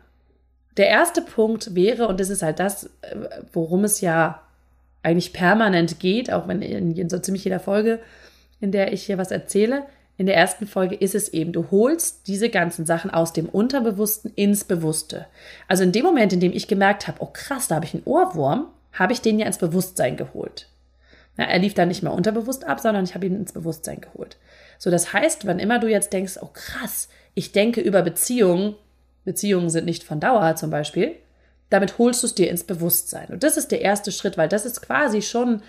der 0.76 0.88
erste 0.88 1.20
Punkt 1.20 1.74
wäre, 1.74 2.08
und 2.08 2.20
das 2.20 2.30
ist 2.30 2.42
halt 2.42 2.58
das, 2.58 2.84
äh, 3.02 3.16
worum 3.52 3.84
es 3.84 4.00
ja 4.00 4.40
eigentlich 5.02 5.32
permanent 5.32 6.00
geht, 6.00 6.32
auch 6.32 6.48
wenn 6.48 6.62
in, 6.62 7.08
so 7.10 7.18
ziemlich 7.18 7.44
jeder 7.44 7.60
Folge, 7.60 8.00
in 8.60 8.72
der 8.72 8.92
ich 8.92 9.02
hier 9.04 9.18
was 9.18 9.30
erzähle, 9.30 9.84
in 10.16 10.26
der 10.26 10.36
ersten 10.36 10.66
Folge 10.66 10.94
ist 10.94 11.14
es 11.14 11.30
eben, 11.30 11.52
du 11.52 11.70
holst 11.70 12.26
diese 12.28 12.50
ganzen 12.50 12.84
Sachen 12.84 13.10
aus 13.10 13.32
dem 13.32 13.48
Unterbewussten 13.48 14.32
ins 14.36 14.64
Bewusste. 14.64 15.26
Also 15.68 15.82
in 15.82 15.92
dem 15.92 16.04
Moment, 16.04 16.32
in 16.34 16.40
dem 16.40 16.52
ich 16.52 16.68
gemerkt 16.68 17.08
habe, 17.08 17.18
oh 17.20 17.28
krass, 17.32 17.68
da 17.68 17.76
habe 17.76 17.86
ich 17.86 17.94
einen 17.94 18.04
Ohrwurm, 18.04 18.66
habe 18.92 19.12
ich 19.12 19.20
den 19.20 19.38
ja 19.38 19.46
ins 19.46 19.58
Bewusstsein 19.58 20.16
geholt. 20.16 20.68
Na, 21.36 21.44
er 21.44 21.58
lief 21.58 21.74
dann 21.74 21.88
nicht 21.88 22.02
mehr 22.02 22.12
unterbewusst 22.12 22.66
ab, 22.66 22.80
sondern 22.80 23.04
ich 23.04 23.14
habe 23.14 23.26
ihn 23.26 23.36
ins 23.36 23.52
Bewusstsein 23.52 24.00
geholt. 24.00 24.36
So, 24.78 24.90
das 24.90 25.12
heißt, 25.12 25.46
wann 25.46 25.58
immer 25.58 25.78
du 25.78 25.88
jetzt 25.88 26.12
denkst, 26.12 26.38
oh 26.40 26.50
krass, 26.52 27.08
ich 27.34 27.52
denke 27.52 27.80
über 27.80 28.02
Beziehungen 28.02 28.74
Beziehungen 29.24 29.70
sind 29.70 29.84
nicht 29.84 30.02
von 30.02 30.20
Dauer 30.20 30.56
zum 30.56 30.70
Beispiel, 30.70 31.16
damit 31.68 31.98
holst 31.98 32.22
du 32.22 32.26
es 32.26 32.34
dir 32.34 32.50
ins 32.50 32.64
Bewusstsein. 32.64 33.28
Und 33.28 33.42
das 33.42 33.56
ist 33.56 33.70
der 33.70 33.80
erste 33.80 34.12
Schritt, 34.12 34.36
weil 34.36 34.48
das 34.48 34.66
ist 34.66 34.82
quasi 34.82 35.22
schon 35.22 35.62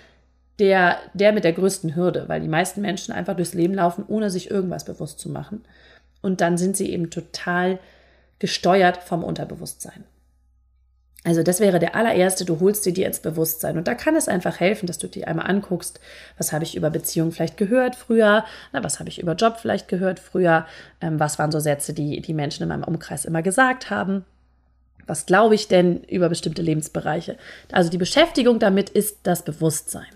der, 0.59 0.97
der 1.13 1.31
mit 1.31 1.43
der 1.43 1.53
größten 1.53 1.95
Hürde, 1.95 2.27
weil 2.27 2.41
die 2.41 2.47
meisten 2.47 2.81
Menschen 2.81 3.13
einfach 3.13 3.35
durchs 3.35 3.53
Leben 3.53 3.73
laufen, 3.73 4.05
ohne 4.07 4.29
sich 4.29 4.49
irgendwas 4.49 4.85
bewusst 4.85 5.19
zu 5.19 5.29
machen. 5.29 5.63
Und 6.21 6.41
dann 6.41 6.57
sind 6.57 6.77
sie 6.77 6.91
eben 6.91 7.09
total 7.09 7.79
gesteuert 8.39 8.97
vom 8.97 9.23
Unterbewusstsein. 9.23 10.03
Also 11.23 11.43
das 11.43 11.59
wäre 11.59 11.77
der 11.77 11.95
allererste, 11.95 12.45
du 12.45 12.59
holst 12.59 12.83
dir 12.85 12.93
die 12.93 13.03
ins 13.03 13.19
Bewusstsein. 13.19 13.77
Und 13.77 13.87
da 13.87 13.93
kann 13.93 14.15
es 14.15 14.27
einfach 14.27 14.59
helfen, 14.59 14.87
dass 14.87 14.97
du 14.97 15.07
dir 15.07 15.27
einmal 15.27 15.47
anguckst, 15.47 15.99
was 16.37 16.51
habe 16.51 16.63
ich 16.63 16.75
über 16.75 16.89
Beziehungen 16.89 17.31
vielleicht 17.31 17.57
gehört 17.57 17.95
früher, 17.95 18.43
na, 18.71 18.83
was 18.83 18.99
habe 18.99 19.09
ich 19.09 19.21
über 19.21 19.35
Job 19.35 19.57
vielleicht 19.61 19.87
gehört 19.87 20.19
früher, 20.19 20.65
ähm, 20.99 21.19
was 21.19 21.37
waren 21.37 21.51
so 21.51 21.59
Sätze, 21.59 21.93
die 21.93 22.21
die 22.21 22.33
Menschen 22.33 22.63
in 22.63 22.69
meinem 22.69 22.83
Umkreis 22.83 23.25
immer 23.25 23.43
gesagt 23.43 23.91
haben. 23.91 24.25
Was 25.05 25.27
glaube 25.27 25.53
ich 25.53 25.67
denn 25.67 26.03
über 26.05 26.27
bestimmte 26.27 26.63
Lebensbereiche? 26.63 27.37
Also 27.71 27.91
die 27.91 27.97
Beschäftigung 27.97 28.57
damit 28.57 28.89
ist 28.89 29.19
das 29.23 29.43
Bewusstsein. 29.43 30.09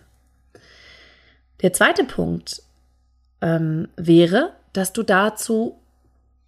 Der 1.61 1.73
zweite 1.73 2.03
Punkt 2.03 2.63
ähm, 3.41 3.89
wäre, 3.95 4.53
dass 4.73 4.91
du 4.91 5.03
dazu, 5.03 5.79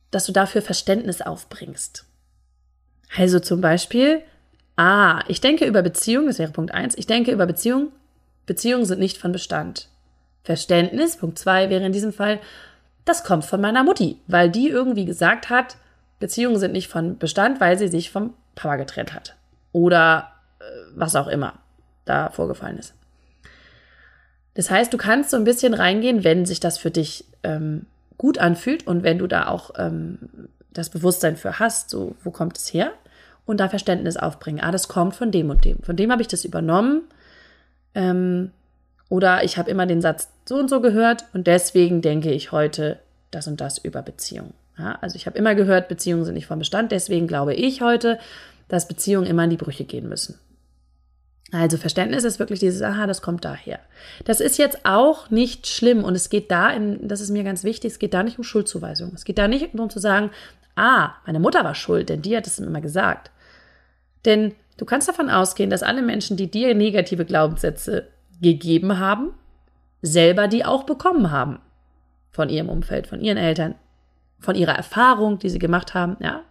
dass 0.09 0.25
du 0.25 0.31
dafür 0.31 0.61
Verständnis 0.63 1.21
aufbringst. 1.21 2.05
Also 3.15 3.39
zum 3.39 3.61
Beispiel, 3.61 4.23
Ah, 4.77 5.23
ich 5.27 5.41
denke 5.41 5.65
über 5.65 5.81
Beziehungen, 5.81 6.27
das 6.27 6.39
wäre 6.39 6.51
Punkt 6.51 6.73
1, 6.73 6.97
ich 6.97 7.07
denke 7.07 7.31
über 7.31 7.47
Beziehungen, 7.47 7.91
Beziehungen 8.45 8.85
sind 8.85 8.99
nicht 8.99 9.17
von 9.17 9.31
Bestand. 9.31 9.89
Verständnis, 10.43 11.17
Punkt 11.17 11.39
2 11.39 11.69
wäre 11.69 11.85
in 11.85 11.91
diesem 11.91 12.13
Fall, 12.13 12.39
das 13.03 13.23
kommt 13.23 13.43
von 13.43 13.59
meiner 13.59 13.83
Mutti, 13.83 14.19
weil 14.27 14.49
die 14.49 14.69
irgendwie 14.69 15.05
gesagt 15.05 15.49
hat, 15.49 15.77
Beziehungen 16.19 16.59
sind 16.59 16.73
nicht 16.73 16.89
von 16.89 17.17
Bestand, 17.17 17.59
weil 17.59 17.77
sie 17.77 17.87
sich 17.87 18.11
vom 18.11 18.33
Papa 18.55 18.75
getrennt 18.77 19.13
hat. 19.13 19.35
Oder 19.71 20.31
äh, 20.59 20.63
was 20.95 21.15
auch 21.15 21.27
immer 21.27 21.53
da 22.05 22.29
vorgefallen 22.29 22.77
ist. 22.77 22.93
Das 24.53 24.71
heißt, 24.71 24.93
du 24.93 24.97
kannst 24.97 25.31
so 25.31 25.37
ein 25.37 25.43
bisschen 25.43 25.73
reingehen, 25.73 26.23
wenn 26.23 26.45
sich 26.45 26.59
das 26.59 26.77
für 26.77 26.91
dich 26.91 27.25
ähm, 27.43 27.85
gut 28.17 28.37
anfühlt 28.37 28.87
und 28.87 29.03
wenn 29.03 29.19
du 29.19 29.27
da 29.27 29.47
auch 29.47 29.71
ähm, 29.77 30.49
das 30.71 30.89
Bewusstsein 30.89 31.35
für 31.35 31.59
hast, 31.59 31.89
so 31.89 32.15
wo 32.23 32.31
kommt 32.31 32.57
es 32.57 32.73
her? 32.73 32.91
Und 33.47 33.59
da 33.59 33.69
Verständnis 33.69 34.17
aufbringen. 34.17 34.59
Ah, 34.59 34.71
das 34.71 34.87
kommt 34.87 35.15
von 35.15 35.31
dem 35.31 35.49
und 35.49 35.65
dem. 35.65 35.81
Von 35.81 35.95
dem 35.95 36.11
habe 36.11 36.21
ich 36.21 36.27
das 36.27 36.45
übernommen. 36.45 37.01
Ähm, 37.95 38.51
oder 39.09 39.43
ich 39.43 39.57
habe 39.57 39.71
immer 39.71 39.85
den 39.85 40.01
Satz 40.01 40.29
so 40.47 40.55
und 40.55 40.69
so 40.69 40.81
gehört 40.81 41.25
und 41.33 41.47
deswegen 41.47 42.01
denke 42.01 42.31
ich 42.31 42.51
heute 42.51 42.99
das 43.31 43.47
und 43.47 43.61
das 43.61 43.77
über 43.77 44.01
Beziehungen. 44.01 44.53
Ja, 44.77 44.97
also 45.01 45.15
ich 45.15 45.25
habe 45.25 45.37
immer 45.37 45.55
gehört, 45.55 45.87
Beziehungen 45.87 46.25
sind 46.25 46.35
nicht 46.35 46.45
vom 46.45 46.59
Bestand, 46.59 46.91
deswegen 46.91 47.27
glaube 47.27 47.53
ich 47.53 47.81
heute, 47.81 48.19
dass 48.67 48.87
Beziehungen 48.87 49.25
immer 49.25 49.45
in 49.45 49.49
die 49.49 49.57
Brüche 49.57 49.85
gehen 49.85 50.07
müssen. 50.07 50.37
Also 51.53 51.77
Verständnis 51.77 52.25
ist 52.25 52.39
wirklich 52.39 52.59
dieses, 52.59 52.81
aha, 52.81 53.07
das 53.07 53.21
kommt 53.21 53.45
daher. 53.45 53.79
Das 54.25 54.41
ist 54.41 54.57
jetzt 54.57 54.85
auch 54.85 55.29
nicht 55.29 55.65
schlimm 55.67 56.03
und 56.03 56.13
es 56.13 56.29
geht 56.29 56.51
da, 56.51 56.69
in, 56.69 57.07
das 57.07 57.21
ist 57.21 57.29
mir 57.29 57.45
ganz 57.45 57.63
wichtig, 57.63 57.93
es 57.93 57.99
geht 57.99 58.13
da 58.13 58.21
nicht 58.21 58.37
um 58.37 58.43
Schuldzuweisung. 58.43 59.13
Es 59.15 59.23
geht 59.23 59.37
da 59.37 59.47
nicht 59.47 59.73
darum 59.73 59.89
zu 59.89 59.99
sagen, 59.99 60.31
ah, 60.75 61.11
meine 61.25 61.39
Mutter 61.39 61.63
war 61.63 61.73
schuld, 61.73 62.09
denn 62.09 62.21
die 62.21 62.35
hat 62.35 62.47
es 62.47 62.59
immer 62.59 62.81
gesagt. 62.81 63.31
Denn 64.27 64.53
du 64.75 64.85
kannst 64.85 65.07
davon 65.07 65.29
ausgehen, 65.31 65.71
dass 65.71 65.81
alle 65.81 66.03
Menschen, 66.03 66.37
die 66.37 66.51
dir 66.51 66.75
negative 66.75 67.25
Glaubenssätze 67.25 68.09
gegeben 68.41 68.99
haben, 68.99 69.31
selber 70.01 70.47
die 70.47 70.65
auch 70.65 70.83
bekommen 70.83 71.31
haben. 71.31 71.59
Von 72.29 72.49
ihrem 72.49 72.69
Umfeld, 72.69 73.07
von 73.07 73.21
ihren 73.21 73.37
Eltern, 73.37 73.73
von 74.39 74.55
ihrer 74.55 74.73
Erfahrung, 74.73 75.39
die 75.39 75.49
sie 75.49 75.59
gemacht 75.59 75.95
haben, 75.95 76.17
ja. 76.19 76.43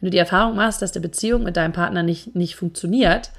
Wenn 0.00 0.06
du 0.06 0.10
die 0.10 0.18
Erfahrung 0.18 0.56
machst, 0.56 0.80
dass 0.80 0.92
die 0.92 1.00
Beziehung 1.00 1.42
mit 1.42 1.56
deinem 1.56 1.72
Partner 1.72 2.02
nicht, 2.02 2.34
nicht 2.34 2.56
funktioniert 2.56 3.32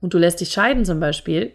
und 0.00 0.14
du 0.14 0.18
lässt 0.18 0.40
dich 0.40 0.50
scheiden 0.50 0.84
zum 0.84 0.98
Beispiel, 0.98 1.52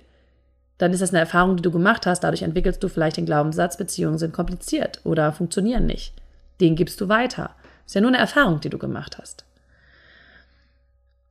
dann 0.77 0.93
ist 0.93 1.01
das 1.01 1.10
eine 1.10 1.19
Erfahrung, 1.19 1.57
die 1.57 1.63
du 1.63 1.72
gemacht 1.72 2.05
hast. 2.05 2.24
Dadurch 2.24 2.43
entwickelst 2.43 2.84
du 2.84 2.89
vielleicht 2.89 3.17
den 3.17 3.25
Glaubenssatz, 3.25 3.75
Beziehungen 3.75 4.19
sind 4.19 4.34
kompliziert 4.34 5.01
oder 5.03 5.34
funktionieren 5.34 5.88
nicht. 5.88 6.13
Den 6.62 6.75
gibst 6.75 7.01
du 7.01 7.10
weiter. 7.10 7.55
Ist 7.86 7.95
ja 7.95 8.01
nur 8.01 8.12
eine 8.12 8.19
Erfahrung, 8.19 8.60
die 8.60 8.69
du 8.69 8.77
gemacht 8.77 9.17
hast. 9.19 9.45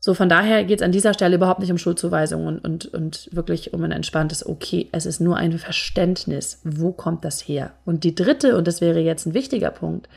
So, 0.05 0.13
von 0.13 0.29
daher 0.29 0.65
geht 0.65 0.81
es 0.81 0.85
an 0.85 0.93
dieser 0.93 1.15
Stelle 1.15 1.37
überhaupt 1.37 1.61
nicht 1.61 1.71
um 1.71 1.79
Schuldzuweisungen 1.79 2.59
und, 2.59 2.63
und, 2.63 2.93
und 2.93 3.31
wirklich 3.33 3.73
um 3.73 3.85
ein 3.85 3.91
entspanntes 3.91 4.45
Okay. 4.45 4.91
Es 4.93 5.07
ist 5.07 5.19
nur 5.19 5.39
ein 5.39 5.59
Verständnis. 5.59 6.61
Wo 6.63 6.93
kommt 6.93 7.25
das 7.25 7.41
her? 7.41 7.73
Und 7.87 8.05
die 8.05 8.15
dritte, 8.15 8.59
und 8.59 8.69
das 8.69 8.83
wäre 8.83 9.01
jetzt 9.01 9.25
ein 9.25 9.33
wichtiger 9.33 9.71
Punkt, 9.71 10.11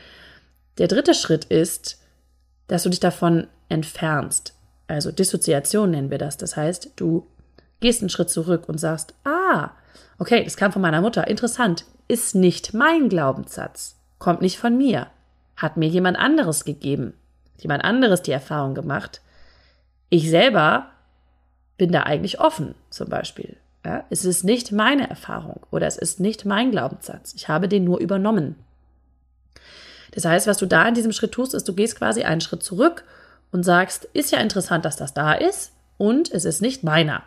der 0.76 0.88
dritte 0.88 1.14
Schritt 1.14 1.46
ist, 1.46 2.02
dass 2.66 2.82
du 2.82 2.90
dich 2.90 3.00
davon 3.00 3.46
entfernst. 3.70 4.52
Also 4.88 5.10
Dissoziation 5.10 5.92
nennen 5.92 6.10
wir 6.10 6.18
das. 6.18 6.36
Das 6.36 6.54
heißt, 6.54 6.90
du 6.96 7.26
gehst 7.80 8.02
einen 8.02 8.10
Schritt 8.10 8.28
zurück 8.28 8.68
und 8.68 8.76
sagst, 8.76 9.14
ah, 9.24 9.70
okay, 10.18 10.44
das 10.44 10.58
kam 10.58 10.70
von 10.70 10.82
meiner 10.82 11.00
Mutter. 11.00 11.28
Interessant. 11.28 11.86
Ist 12.08 12.34
nicht 12.34 12.74
mein 12.74 13.08
Glaubenssatz. 13.08 13.96
Kommt 14.18 14.42
nicht 14.42 14.58
von 14.58 14.76
mir. 14.76 15.06
Hat 15.56 15.78
mir 15.78 15.88
jemand 15.88 16.18
anderes 16.18 16.66
gegeben. 16.66 17.14
Jemand 17.56 17.84
anderes 17.84 18.20
die 18.20 18.32
Erfahrung 18.32 18.74
gemacht 18.74 19.22
ich 20.10 20.30
selber 20.30 20.86
bin 21.76 21.92
da 21.92 22.02
eigentlich 22.02 22.40
offen, 22.40 22.74
zum 22.90 23.08
Beispiel. 23.08 23.56
Ja, 23.84 24.04
es 24.10 24.24
ist 24.24 24.44
nicht 24.44 24.72
meine 24.72 25.08
Erfahrung 25.08 25.60
oder 25.70 25.86
es 25.86 25.96
ist 25.96 26.20
nicht 26.20 26.44
mein 26.44 26.70
Glaubenssatz. 26.70 27.32
Ich 27.34 27.48
habe 27.48 27.68
den 27.68 27.84
nur 27.84 28.00
übernommen. 28.00 28.56
Das 30.10 30.24
heißt, 30.24 30.46
was 30.46 30.58
du 30.58 30.66
da 30.66 30.86
in 30.88 30.94
diesem 30.94 31.12
Schritt 31.12 31.32
tust, 31.32 31.54
ist, 31.54 31.68
du 31.68 31.74
gehst 31.74 31.96
quasi 31.96 32.22
einen 32.22 32.40
Schritt 32.40 32.62
zurück 32.62 33.04
und 33.52 33.62
sagst, 33.62 34.04
ist 34.12 34.32
ja 34.32 34.40
interessant, 34.40 34.84
dass 34.84 34.96
das 34.96 35.14
da 35.14 35.32
ist 35.32 35.72
und 35.96 36.30
es 36.32 36.44
ist 36.44 36.60
nicht 36.60 36.82
meiner. 36.82 37.22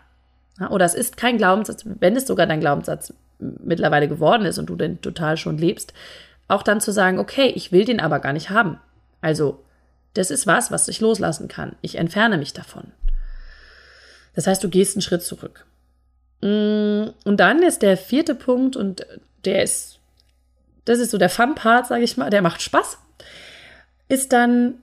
Ja, 0.59 0.69
oder 0.69 0.85
es 0.85 0.93
ist 0.93 1.17
kein 1.17 1.37
Glaubenssatz, 1.37 1.85
wenn 1.85 2.15
es 2.15 2.27
sogar 2.27 2.47
dein 2.47 2.59
Glaubenssatz 2.59 3.13
mittlerweile 3.39 4.07
geworden 4.07 4.45
ist 4.45 4.59
und 4.59 4.69
du 4.69 4.75
den 4.75 5.01
total 5.01 5.37
schon 5.37 5.57
lebst, 5.57 5.93
auch 6.47 6.63
dann 6.63 6.81
zu 6.81 6.91
sagen, 6.91 7.17
okay, 7.17 7.47
ich 7.55 7.71
will 7.71 7.85
den 7.85 7.99
aber 7.99 8.19
gar 8.19 8.33
nicht 8.33 8.49
haben. 8.49 8.79
Also 9.21 9.63
das 10.13 10.31
ist 10.31 10.47
was, 10.47 10.71
was 10.71 10.87
ich 10.87 11.01
loslassen 11.01 11.47
kann. 11.47 11.75
Ich 11.81 11.95
entferne 11.95 12.37
mich 12.37 12.53
davon. 12.53 12.91
Das 14.35 14.47
heißt, 14.47 14.63
du 14.63 14.69
gehst 14.69 14.95
einen 14.95 15.01
Schritt 15.01 15.23
zurück. 15.23 15.65
Mm, 16.41 17.09
und 17.23 17.37
dann 17.37 17.63
ist 17.63 17.81
der 17.81 17.97
vierte 17.97 18.35
Punkt, 18.35 18.75
und 18.75 19.05
der 19.45 19.63
ist, 19.63 19.99
das 20.85 20.99
ist 20.99 21.11
so 21.11 21.17
der 21.17 21.29
Fun-Part, 21.29 21.87
sage 21.87 22.03
ich 22.03 22.17
mal, 22.17 22.29
der 22.29 22.41
macht 22.41 22.61
Spaß, 22.61 22.97
ist 24.07 24.33
dann 24.33 24.75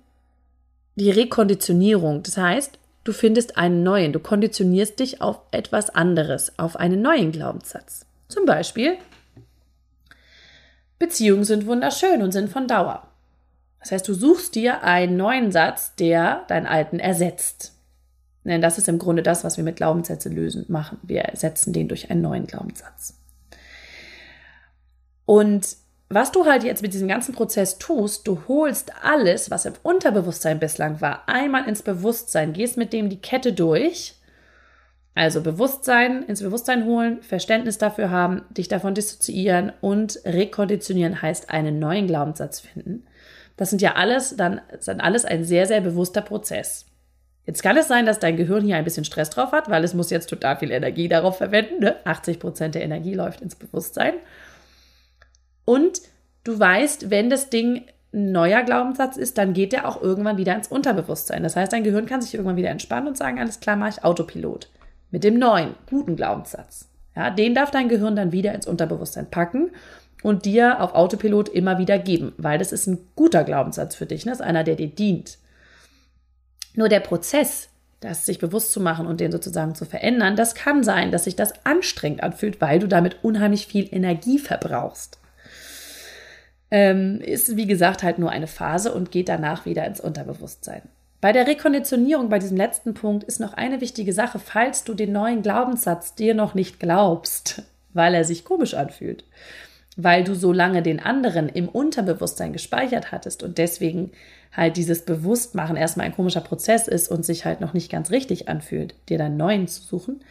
die 0.96 1.10
Rekonditionierung. 1.10 2.22
Das 2.22 2.36
heißt, 2.36 2.78
du 3.04 3.12
findest 3.12 3.56
einen 3.56 3.82
neuen, 3.82 4.12
du 4.12 4.20
konditionierst 4.20 4.98
dich 4.98 5.20
auf 5.20 5.40
etwas 5.50 5.90
anderes, 5.90 6.58
auf 6.58 6.76
einen 6.76 7.02
neuen 7.02 7.32
Glaubenssatz. 7.32 8.06
Zum 8.28 8.44
Beispiel, 8.44 8.98
Beziehungen 10.98 11.44
sind 11.44 11.66
wunderschön 11.66 12.22
und 12.22 12.32
sind 12.32 12.50
von 12.50 12.66
Dauer. 12.66 13.08
Das 13.80 13.92
heißt, 13.92 14.08
du 14.08 14.14
suchst 14.14 14.54
dir 14.54 14.82
einen 14.82 15.16
neuen 15.16 15.52
Satz, 15.52 15.94
der 15.94 16.44
deinen 16.48 16.66
alten 16.66 16.98
ersetzt. 16.98 17.74
Denn 18.44 18.60
das 18.60 18.78
ist 18.78 18.88
im 18.88 18.98
Grunde 18.98 19.22
das, 19.22 19.44
was 19.44 19.56
wir 19.56 19.64
mit 19.64 19.76
Glaubenssätzen 19.76 20.34
lösen, 20.34 20.64
machen. 20.68 20.98
Wir 21.02 21.22
ersetzen 21.22 21.72
den 21.72 21.88
durch 21.88 22.10
einen 22.10 22.22
neuen 22.22 22.46
Glaubenssatz. 22.46 23.14
Und 25.26 25.76
was 26.08 26.32
du 26.32 26.46
halt 26.46 26.64
jetzt 26.64 26.80
mit 26.80 26.94
diesem 26.94 27.08
ganzen 27.08 27.34
Prozess 27.34 27.76
tust, 27.76 28.26
du 28.26 28.40
holst 28.48 28.92
alles, 29.02 29.50
was 29.50 29.66
im 29.66 29.74
Unterbewusstsein 29.82 30.58
bislang 30.58 31.02
war, 31.02 31.28
einmal 31.28 31.68
ins 31.68 31.82
Bewusstsein, 31.82 32.54
gehst 32.54 32.78
mit 32.78 32.94
dem 32.94 33.10
die 33.10 33.20
Kette 33.20 33.52
durch. 33.52 34.14
Also 35.14 35.42
Bewusstsein 35.42 36.22
ins 36.22 36.40
Bewusstsein 36.40 36.86
holen, 36.86 37.22
Verständnis 37.22 37.76
dafür 37.76 38.08
haben, 38.08 38.42
dich 38.50 38.68
davon 38.68 38.94
dissoziieren 38.94 39.72
und 39.82 40.20
rekonditionieren 40.24 41.20
heißt 41.20 41.50
einen 41.50 41.78
neuen 41.78 42.06
Glaubenssatz 42.06 42.60
finden. 42.60 43.04
Das 43.58 43.68
sind 43.68 43.82
ja 43.82 43.96
alles 43.96 44.36
dann 44.36 44.62
sind 44.78 45.02
alles 45.02 45.26
ein 45.26 45.44
sehr, 45.44 45.66
sehr 45.66 45.82
bewusster 45.82 46.22
Prozess. 46.22 46.86
Jetzt 47.44 47.62
kann 47.62 47.76
es 47.76 47.88
sein, 47.88 48.06
dass 48.06 48.18
dein 48.18 48.36
Gehirn 48.36 48.64
hier 48.64 48.76
ein 48.76 48.84
bisschen 48.84 49.04
Stress 49.04 49.30
drauf 49.30 49.52
hat, 49.52 49.68
weil 49.68 49.82
es 49.82 49.94
muss 49.94 50.10
jetzt 50.10 50.28
total 50.28 50.58
viel 50.58 50.70
Energie 50.70 51.08
darauf 51.08 51.38
verwenden. 51.38 51.80
Ne? 51.80 51.96
80 52.04 52.40
Prozent 52.40 52.74
der 52.74 52.82
Energie 52.82 53.14
läuft 53.14 53.40
ins 53.40 53.56
Bewusstsein. 53.56 54.14
Und 55.64 56.00
du 56.44 56.58
weißt, 56.58 57.10
wenn 57.10 57.30
das 57.30 57.50
Ding 57.50 57.84
ein 58.12 58.32
neuer 58.32 58.62
Glaubenssatz 58.62 59.16
ist, 59.16 59.38
dann 59.38 59.54
geht 59.54 59.72
der 59.72 59.88
auch 59.88 60.00
irgendwann 60.00 60.36
wieder 60.36 60.54
ins 60.54 60.68
Unterbewusstsein. 60.68 61.42
Das 61.42 61.56
heißt, 61.56 61.72
dein 61.72 61.84
Gehirn 61.84 62.06
kann 62.06 62.20
sich 62.20 62.34
irgendwann 62.34 62.56
wieder 62.56 62.70
entspannen 62.70 63.08
und 63.08 63.16
sagen, 63.16 63.40
alles 63.40 63.60
klar, 63.60 63.76
mache 63.76 63.90
ich 63.90 64.04
Autopilot. 64.04 64.68
Mit 65.10 65.24
dem 65.24 65.38
neuen, 65.38 65.74
guten 65.88 66.16
Glaubenssatz. 66.16 66.88
Ja, 67.16 67.30
den 67.30 67.54
darf 67.54 67.70
dein 67.70 67.88
Gehirn 67.88 68.14
dann 68.14 68.30
wieder 68.30 68.54
ins 68.54 68.66
Unterbewusstsein 68.66 69.30
packen 69.30 69.70
und 70.22 70.44
dir 70.44 70.80
auf 70.80 70.94
Autopilot 70.94 71.48
immer 71.48 71.78
wieder 71.78 71.98
geben, 71.98 72.32
weil 72.38 72.58
das 72.58 72.72
ist 72.72 72.86
ein 72.86 72.98
guter 73.14 73.44
Glaubenssatz 73.44 73.94
für 73.94 74.06
dich, 74.06 74.24
ne? 74.24 74.32
das 74.32 74.40
ist 74.40 74.46
einer, 74.46 74.64
der 74.64 74.76
dir 74.76 74.88
dient. 74.88 75.38
Nur 76.74 76.88
der 76.88 77.00
Prozess, 77.00 77.68
das 78.00 78.26
sich 78.26 78.38
bewusst 78.38 78.72
zu 78.72 78.80
machen 78.80 79.06
und 79.06 79.20
den 79.20 79.32
sozusagen 79.32 79.74
zu 79.74 79.84
verändern, 79.84 80.36
das 80.36 80.54
kann 80.54 80.82
sein, 80.82 81.10
dass 81.10 81.24
sich 81.24 81.36
das 81.36 81.64
anstrengend 81.64 82.22
anfühlt, 82.22 82.60
weil 82.60 82.78
du 82.78 82.86
damit 82.86 83.22
unheimlich 83.22 83.66
viel 83.66 83.88
Energie 83.92 84.38
verbrauchst. 84.38 85.18
Ähm, 86.70 87.20
ist, 87.20 87.56
wie 87.56 87.66
gesagt, 87.66 88.02
halt 88.02 88.18
nur 88.18 88.30
eine 88.30 88.46
Phase 88.46 88.92
und 88.92 89.10
geht 89.10 89.28
danach 89.28 89.64
wieder 89.64 89.86
ins 89.86 90.00
Unterbewusstsein. 90.00 90.82
Bei 91.20 91.32
der 91.32 91.46
Rekonditionierung, 91.46 92.28
bei 92.28 92.38
diesem 92.38 92.56
letzten 92.56 92.94
Punkt, 92.94 93.24
ist 93.24 93.40
noch 93.40 93.54
eine 93.54 93.80
wichtige 93.80 94.12
Sache, 94.12 94.38
falls 94.38 94.84
du 94.84 94.94
den 94.94 95.12
neuen 95.12 95.42
Glaubenssatz 95.42 96.14
dir 96.14 96.34
noch 96.34 96.54
nicht 96.54 96.78
glaubst, 96.78 97.62
weil 97.92 98.14
er 98.14 98.24
sich 98.24 98.44
komisch 98.44 98.74
anfühlt 98.74 99.24
weil 99.98 100.22
du 100.22 100.34
so 100.34 100.52
lange 100.52 100.80
den 100.80 101.00
anderen 101.00 101.48
im 101.48 101.68
Unterbewusstsein 101.68 102.52
gespeichert 102.52 103.10
hattest 103.10 103.42
und 103.42 103.58
deswegen 103.58 104.12
halt 104.52 104.76
dieses 104.76 105.04
Bewusstmachen 105.04 105.76
erstmal 105.76 106.06
ein 106.06 106.14
komischer 106.14 106.40
Prozess 106.40 106.86
ist 106.86 107.08
und 107.08 107.26
sich 107.26 107.44
halt 107.44 107.60
noch 107.60 107.74
nicht 107.74 107.90
ganz 107.90 108.12
richtig 108.12 108.48
anfühlt, 108.48 108.94
dir 109.08 109.18
dann 109.18 109.36
neuen 109.36 109.66
zu 109.66 109.82
suchen, 109.82 110.22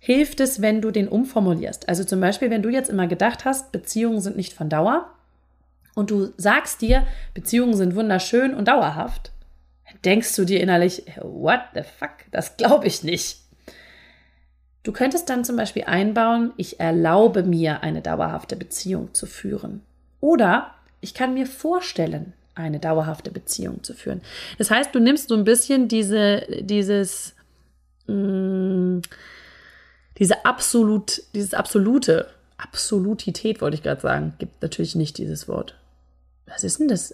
hilft 0.00 0.38
es, 0.40 0.60
wenn 0.60 0.82
du 0.82 0.90
den 0.90 1.08
umformulierst. 1.08 1.88
Also 1.88 2.04
zum 2.04 2.20
Beispiel, 2.20 2.50
wenn 2.50 2.62
du 2.62 2.68
jetzt 2.68 2.90
immer 2.90 3.06
gedacht 3.06 3.46
hast, 3.46 3.72
Beziehungen 3.72 4.20
sind 4.20 4.36
nicht 4.36 4.52
von 4.52 4.68
Dauer 4.68 5.10
und 5.94 6.10
du 6.10 6.34
sagst 6.36 6.82
dir, 6.82 7.06
Beziehungen 7.32 7.74
sind 7.74 7.96
wunderschön 7.96 8.52
und 8.52 8.68
dauerhaft, 8.68 9.32
denkst 10.04 10.36
du 10.36 10.44
dir 10.44 10.60
innerlich, 10.60 11.04
what 11.22 11.60
the 11.74 11.80
fuck, 11.98 12.12
das 12.32 12.58
glaube 12.58 12.86
ich 12.86 13.02
nicht. 13.02 13.45
Du 14.86 14.92
könntest 14.92 15.28
dann 15.28 15.44
zum 15.44 15.56
Beispiel 15.56 15.82
einbauen, 15.84 16.52
ich 16.56 16.78
erlaube 16.78 17.42
mir 17.42 17.82
eine 17.82 18.02
dauerhafte 18.02 18.54
Beziehung 18.54 19.12
zu 19.14 19.26
führen. 19.26 19.82
Oder 20.20 20.74
ich 21.00 21.12
kann 21.12 21.34
mir 21.34 21.46
vorstellen, 21.46 22.34
eine 22.54 22.78
dauerhafte 22.78 23.32
Beziehung 23.32 23.82
zu 23.82 23.94
führen. 23.94 24.20
Das 24.58 24.70
heißt, 24.70 24.94
du 24.94 25.00
nimmst 25.00 25.28
so 25.28 25.34
ein 25.34 25.42
bisschen 25.42 25.88
diese, 25.88 26.46
dieses, 26.60 27.34
mh, 28.06 28.14
mm, 28.14 29.02
diese 30.18 30.44
absolut, 30.44 31.20
dieses 31.34 31.52
absolute, 31.52 32.28
Absolutität 32.58 33.60
wollte 33.60 33.74
ich 33.74 33.82
gerade 33.82 34.00
sagen, 34.00 34.34
gibt 34.38 34.62
natürlich 34.62 34.94
nicht 34.94 35.18
dieses 35.18 35.48
Wort. 35.48 35.74
Was 36.46 36.64
ist 36.64 36.78
denn 36.80 36.88
das 36.88 37.12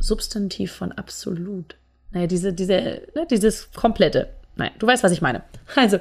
Substantiv 0.00 0.72
von 0.72 0.92
absolut? 0.92 1.76
Naja, 2.10 2.26
diese, 2.26 2.52
diese, 2.52 3.02
ne, 3.14 3.26
dieses 3.30 3.70
komplette. 3.70 4.28
Nein, 4.56 4.70
du 4.78 4.86
weißt, 4.86 5.02
was 5.02 5.12
ich 5.12 5.22
meine. 5.22 5.42
Also, 5.76 5.98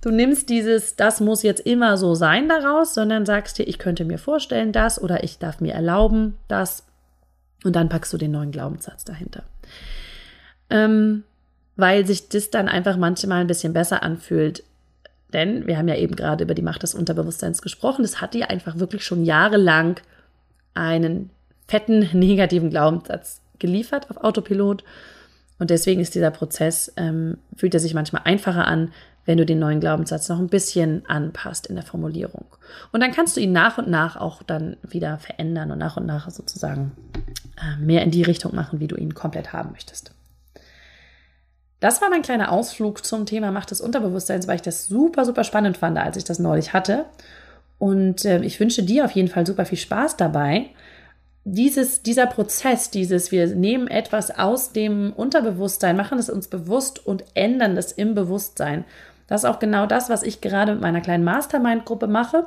du 0.00 0.10
nimmst 0.10 0.48
dieses, 0.48 0.96
das 0.96 1.20
muss 1.20 1.42
jetzt 1.42 1.60
immer 1.60 1.96
so 1.96 2.14
sein 2.14 2.48
daraus, 2.48 2.94
sondern 2.94 3.24
sagst 3.24 3.58
dir, 3.58 3.68
ich 3.68 3.78
könnte 3.78 4.04
mir 4.04 4.18
vorstellen, 4.18 4.72
das 4.72 5.00
oder 5.00 5.22
ich 5.22 5.38
darf 5.38 5.60
mir 5.60 5.74
erlauben, 5.74 6.36
das. 6.48 6.84
Und 7.64 7.76
dann 7.76 7.88
packst 7.88 8.12
du 8.12 8.18
den 8.18 8.32
neuen 8.32 8.50
Glaubenssatz 8.50 9.04
dahinter. 9.04 9.44
Ähm, 10.70 11.22
weil 11.76 12.06
sich 12.06 12.28
das 12.28 12.50
dann 12.50 12.68
einfach 12.68 12.96
manchmal 12.96 13.40
ein 13.40 13.46
bisschen 13.46 13.72
besser 13.72 14.02
anfühlt. 14.02 14.64
Denn 15.32 15.66
wir 15.66 15.78
haben 15.78 15.88
ja 15.88 15.96
eben 15.96 16.16
gerade 16.16 16.44
über 16.44 16.54
die 16.54 16.62
Macht 16.62 16.82
des 16.82 16.94
Unterbewusstseins 16.94 17.62
gesprochen. 17.62 18.02
Das 18.02 18.20
hat 18.20 18.34
dir 18.34 18.50
einfach 18.50 18.78
wirklich 18.78 19.04
schon 19.04 19.24
jahrelang 19.24 20.00
einen 20.74 21.30
fetten 21.68 22.00
negativen 22.12 22.70
Glaubenssatz 22.70 23.40
geliefert 23.58 24.10
auf 24.10 24.18
Autopilot. 24.18 24.84
Und 25.62 25.70
deswegen 25.70 26.00
ist 26.00 26.16
dieser 26.16 26.32
Prozess, 26.32 26.92
ähm, 26.96 27.38
fühlt 27.54 27.72
er 27.72 27.78
sich 27.78 27.94
manchmal 27.94 28.22
einfacher 28.24 28.66
an, 28.66 28.90
wenn 29.26 29.38
du 29.38 29.46
den 29.46 29.60
neuen 29.60 29.78
Glaubenssatz 29.78 30.28
noch 30.28 30.40
ein 30.40 30.48
bisschen 30.48 31.06
anpasst 31.06 31.68
in 31.68 31.76
der 31.76 31.84
Formulierung. 31.84 32.46
Und 32.90 33.00
dann 33.00 33.12
kannst 33.12 33.36
du 33.36 33.40
ihn 33.40 33.52
nach 33.52 33.78
und 33.78 33.88
nach 33.88 34.16
auch 34.16 34.42
dann 34.42 34.76
wieder 34.82 35.18
verändern 35.18 35.70
und 35.70 35.78
nach 35.78 35.96
und 35.96 36.04
nach 36.04 36.28
sozusagen 36.30 36.90
äh, 37.56 37.80
mehr 37.80 38.02
in 38.02 38.10
die 38.10 38.24
Richtung 38.24 38.56
machen, 38.56 38.80
wie 38.80 38.88
du 38.88 38.96
ihn 38.96 39.14
komplett 39.14 39.52
haben 39.52 39.70
möchtest. 39.70 40.10
Das 41.78 42.02
war 42.02 42.10
mein 42.10 42.22
kleiner 42.22 42.50
Ausflug 42.50 43.06
zum 43.06 43.24
Thema 43.24 43.52
Macht 43.52 43.70
des 43.70 43.80
Unterbewusstseins, 43.80 44.48
weil 44.48 44.56
ich 44.56 44.62
das 44.62 44.88
super, 44.88 45.24
super 45.24 45.44
spannend 45.44 45.76
fand, 45.76 45.96
als 45.96 46.16
ich 46.16 46.24
das 46.24 46.40
neulich 46.40 46.72
hatte. 46.72 47.04
Und 47.78 48.24
äh, 48.24 48.42
ich 48.42 48.58
wünsche 48.58 48.82
dir 48.82 49.04
auf 49.04 49.12
jeden 49.12 49.28
Fall 49.28 49.46
super 49.46 49.64
viel 49.64 49.78
Spaß 49.78 50.16
dabei. 50.16 50.70
Dieses, 51.44 52.02
dieser 52.02 52.26
Prozess, 52.26 52.90
dieses, 52.90 53.32
wir 53.32 53.48
nehmen 53.48 53.88
etwas 53.88 54.30
aus 54.38 54.72
dem 54.72 55.12
Unterbewusstsein, 55.12 55.96
machen 55.96 56.18
es 56.18 56.30
uns 56.30 56.48
bewusst 56.48 57.04
und 57.04 57.24
ändern 57.34 57.76
es 57.76 57.90
im 57.90 58.14
Bewusstsein. 58.14 58.84
Das 59.26 59.42
ist 59.42 59.50
auch 59.50 59.58
genau 59.58 59.86
das, 59.86 60.08
was 60.08 60.22
ich 60.22 60.40
gerade 60.40 60.72
mit 60.72 60.82
meiner 60.82 61.00
kleinen 61.00 61.24
Mastermind-Gruppe 61.24 62.06
mache. 62.06 62.46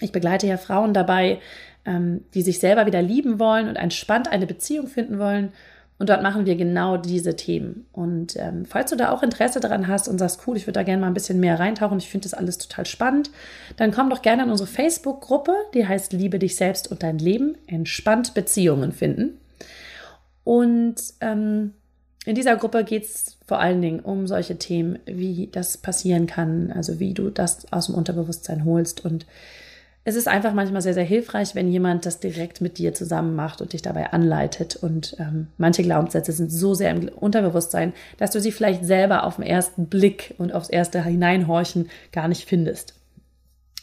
Ich 0.00 0.12
begleite 0.12 0.46
ja 0.46 0.56
Frauen 0.56 0.94
dabei, 0.94 1.40
ähm, 1.84 2.24
die 2.32 2.42
sich 2.42 2.58
selber 2.58 2.86
wieder 2.86 3.02
lieben 3.02 3.38
wollen 3.38 3.68
und 3.68 3.76
entspannt 3.76 4.28
eine 4.28 4.46
Beziehung 4.46 4.86
finden 4.86 5.18
wollen 5.18 5.52
und 5.98 6.10
dort 6.10 6.22
machen 6.22 6.44
wir 6.44 6.56
genau 6.56 6.98
diese 6.98 7.36
Themen. 7.36 7.86
Und 7.92 8.36
ähm, 8.36 8.66
falls 8.66 8.90
du 8.90 8.96
da 8.96 9.12
auch 9.12 9.22
Interesse 9.22 9.60
daran 9.60 9.88
hast 9.88 10.08
und 10.08 10.18
sagst, 10.18 10.46
cool, 10.46 10.56
ich 10.56 10.66
würde 10.66 10.80
da 10.80 10.82
gerne 10.82 11.00
mal 11.00 11.06
ein 11.06 11.14
bisschen 11.14 11.40
mehr 11.40 11.58
reintauchen, 11.58 11.98
ich 11.98 12.10
finde 12.10 12.24
das 12.24 12.34
alles 12.34 12.58
total 12.58 12.84
spannend, 12.84 13.30
dann 13.76 13.92
komm 13.92 14.10
doch 14.10 14.20
gerne 14.20 14.44
in 14.44 14.50
unsere 14.50 14.68
Facebook-Gruppe, 14.68 15.54
die 15.72 15.86
heißt 15.86 16.12
Liebe 16.12 16.38
dich 16.38 16.56
selbst 16.56 16.90
und 16.90 17.02
dein 17.02 17.18
Leben, 17.18 17.56
entspannt 17.66 18.34
Beziehungen 18.34 18.92
finden. 18.92 19.38
Und 20.44 20.96
ähm, 21.22 21.72
in 22.26 22.34
dieser 22.34 22.56
Gruppe 22.56 22.84
geht 22.84 23.04
es 23.04 23.38
vor 23.46 23.60
allen 23.60 23.80
Dingen 23.80 24.00
um 24.00 24.26
solche 24.26 24.58
Themen, 24.58 24.98
wie 25.06 25.48
das 25.50 25.78
passieren 25.78 26.26
kann, 26.26 26.72
also 26.72 26.98
wie 26.98 27.14
du 27.14 27.30
das 27.30 27.72
aus 27.72 27.86
dem 27.86 27.94
Unterbewusstsein 27.94 28.64
holst 28.64 29.04
und 29.04 29.26
es 30.08 30.14
ist 30.14 30.28
einfach 30.28 30.54
manchmal 30.54 30.82
sehr, 30.82 30.94
sehr 30.94 31.02
hilfreich, 31.02 31.56
wenn 31.56 31.68
jemand 31.68 32.06
das 32.06 32.20
direkt 32.20 32.60
mit 32.60 32.78
dir 32.78 32.94
zusammen 32.94 33.34
macht 33.34 33.60
und 33.60 33.72
dich 33.72 33.82
dabei 33.82 34.12
anleitet. 34.12 34.76
Und 34.76 35.16
ähm, 35.18 35.48
manche 35.58 35.82
Glaubenssätze 35.82 36.30
sind 36.30 36.52
so 36.52 36.74
sehr 36.74 36.92
im 36.92 37.08
Unterbewusstsein, 37.08 37.92
dass 38.16 38.30
du 38.30 38.40
sie 38.40 38.52
vielleicht 38.52 38.84
selber 38.84 39.24
auf 39.24 39.34
den 39.34 39.44
ersten 39.44 39.88
Blick 39.88 40.36
und 40.38 40.54
aufs 40.54 40.68
erste 40.68 41.02
Hineinhorchen 41.02 41.90
gar 42.12 42.28
nicht 42.28 42.48
findest. 42.48 42.94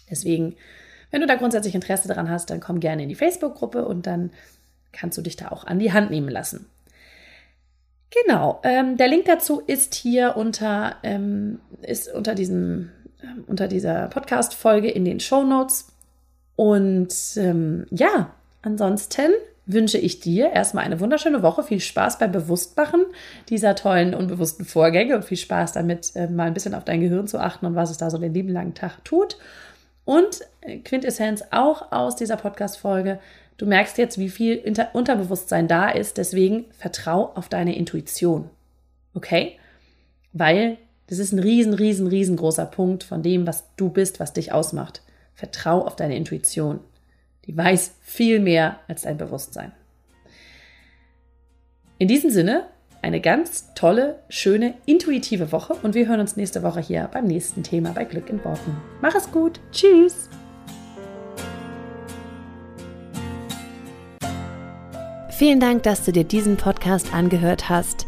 Deswegen, 0.09 0.55
wenn 1.11 1.19
du 1.19 1.27
da 1.27 1.35
grundsätzlich 1.35 1.75
Interesse 1.75 2.07
daran 2.07 2.29
hast, 2.29 2.49
dann 2.49 2.61
komm 2.61 2.79
gerne 2.79 3.03
in 3.03 3.09
die 3.09 3.15
Facebook-Gruppe 3.15 3.83
und 3.83 4.07
dann 4.07 4.31
kannst 4.93 5.17
du 5.17 5.21
dich 5.21 5.35
da 5.35 5.49
auch 5.49 5.65
an 5.65 5.77
die 5.77 5.91
Hand 5.91 6.09
nehmen 6.09 6.29
lassen. 6.29 6.67
Genau, 8.25 8.61
ähm, 8.63 8.95
der 8.95 9.09
Link 9.09 9.25
dazu 9.25 9.59
ist 9.59 9.93
hier 9.93 10.37
unter, 10.37 10.95
ähm, 11.03 11.59
ist 11.81 12.13
unter 12.13 12.33
diesem, 12.33 12.91
ähm, 13.21 13.43
unter 13.45 13.67
dieser 13.67 14.07
Podcast-Folge 14.07 14.89
in 14.89 15.03
den 15.03 15.19
Show 15.19 15.43
Notes. 15.43 15.92
Und 16.55 17.13
ähm, 17.37 17.85
ja, 17.89 18.31
ansonsten 18.61 19.31
wünsche 19.65 19.97
ich 19.97 20.19
dir 20.19 20.51
erstmal 20.51 20.83
eine 20.83 20.99
wunderschöne 20.99 21.41
Woche. 21.41 21.63
Viel 21.63 21.79
Spaß 21.79 22.19
beim 22.19 22.31
Bewusstmachen 22.31 23.05
dieser 23.49 23.75
tollen 23.75 24.13
unbewussten 24.13 24.65
Vorgänge 24.65 25.15
und 25.15 25.25
viel 25.25 25.37
Spaß 25.37 25.73
damit, 25.73 26.15
äh, 26.15 26.27
mal 26.27 26.47
ein 26.47 26.53
bisschen 26.53 26.75
auf 26.75 26.83
dein 26.83 27.01
Gehirn 27.01 27.27
zu 27.27 27.39
achten 27.39 27.65
und 27.65 27.75
was 27.75 27.89
es 27.89 27.97
da 27.97 28.09
so 28.09 28.17
den 28.17 28.33
lieben 28.33 28.49
langen 28.49 28.73
Tag 28.73 29.03
tut. 29.05 29.37
Und 30.05 30.41
äh, 30.61 30.79
Quintessenz 30.79 31.43
auch 31.51 31.91
aus 31.91 32.15
dieser 32.15 32.35
Podcast-Folge. 32.35 33.19
Du 33.57 33.65
merkst 33.65 33.97
jetzt, 33.97 34.17
wie 34.17 34.29
viel 34.29 34.55
Inter 34.55 34.89
Unterbewusstsein 34.93 35.67
da 35.67 35.89
ist. 35.89 36.17
Deswegen 36.17 36.65
vertrau 36.77 37.31
auf 37.35 37.47
deine 37.47 37.75
Intuition. 37.75 38.49
Okay? 39.13 39.57
Weil 40.33 40.77
das 41.07 41.19
ist 41.19 41.31
ein 41.31 41.39
riesen, 41.39 41.73
riesen, 41.73 42.07
riesengroßer 42.07 42.65
Punkt 42.65 43.03
von 43.03 43.21
dem, 43.21 43.47
was 43.47 43.63
du 43.77 43.89
bist, 43.89 44.19
was 44.19 44.33
dich 44.33 44.51
ausmacht. 44.51 45.01
Vertrau 45.33 45.85
auf 45.85 45.95
deine 45.95 46.15
Intuition. 46.15 46.79
Die 47.45 47.55
weiß 47.55 47.95
viel 48.01 48.39
mehr 48.39 48.79
als 48.87 49.03
dein 49.03 49.17
Bewusstsein. 49.17 49.73
In 51.97 52.07
diesem 52.07 52.29
Sinne, 52.29 52.67
eine 53.01 53.19
ganz 53.19 53.73
tolle, 53.75 54.19
schöne, 54.29 54.75
intuitive 54.85 55.51
Woche 55.51 55.73
und 55.83 55.93
wir 55.93 56.07
hören 56.07 56.21
uns 56.21 56.37
nächste 56.37 56.63
Woche 56.63 56.79
hier 56.79 57.09
beim 57.11 57.25
nächsten 57.25 57.61
Thema 57.61 57.91
bei 57.91 58.05
Glück 58.05 58.29
in 58.29 58.43
Worten. 58.45 58.77
Mach 59.01 59.13
es 59.13 59.29
gut. 59.29 59.59
Tschüss. 59.71 60.29
Vielen 65.31 65.59
Dank, 65.59 65.83
dass 65.83 66.05
du 66.05 66.13
dir 66.13 66.23
diesen 66.23 66.55
Podcast 66.55 67.13
angehört 67.13 67.67
hast. 67.67 68.07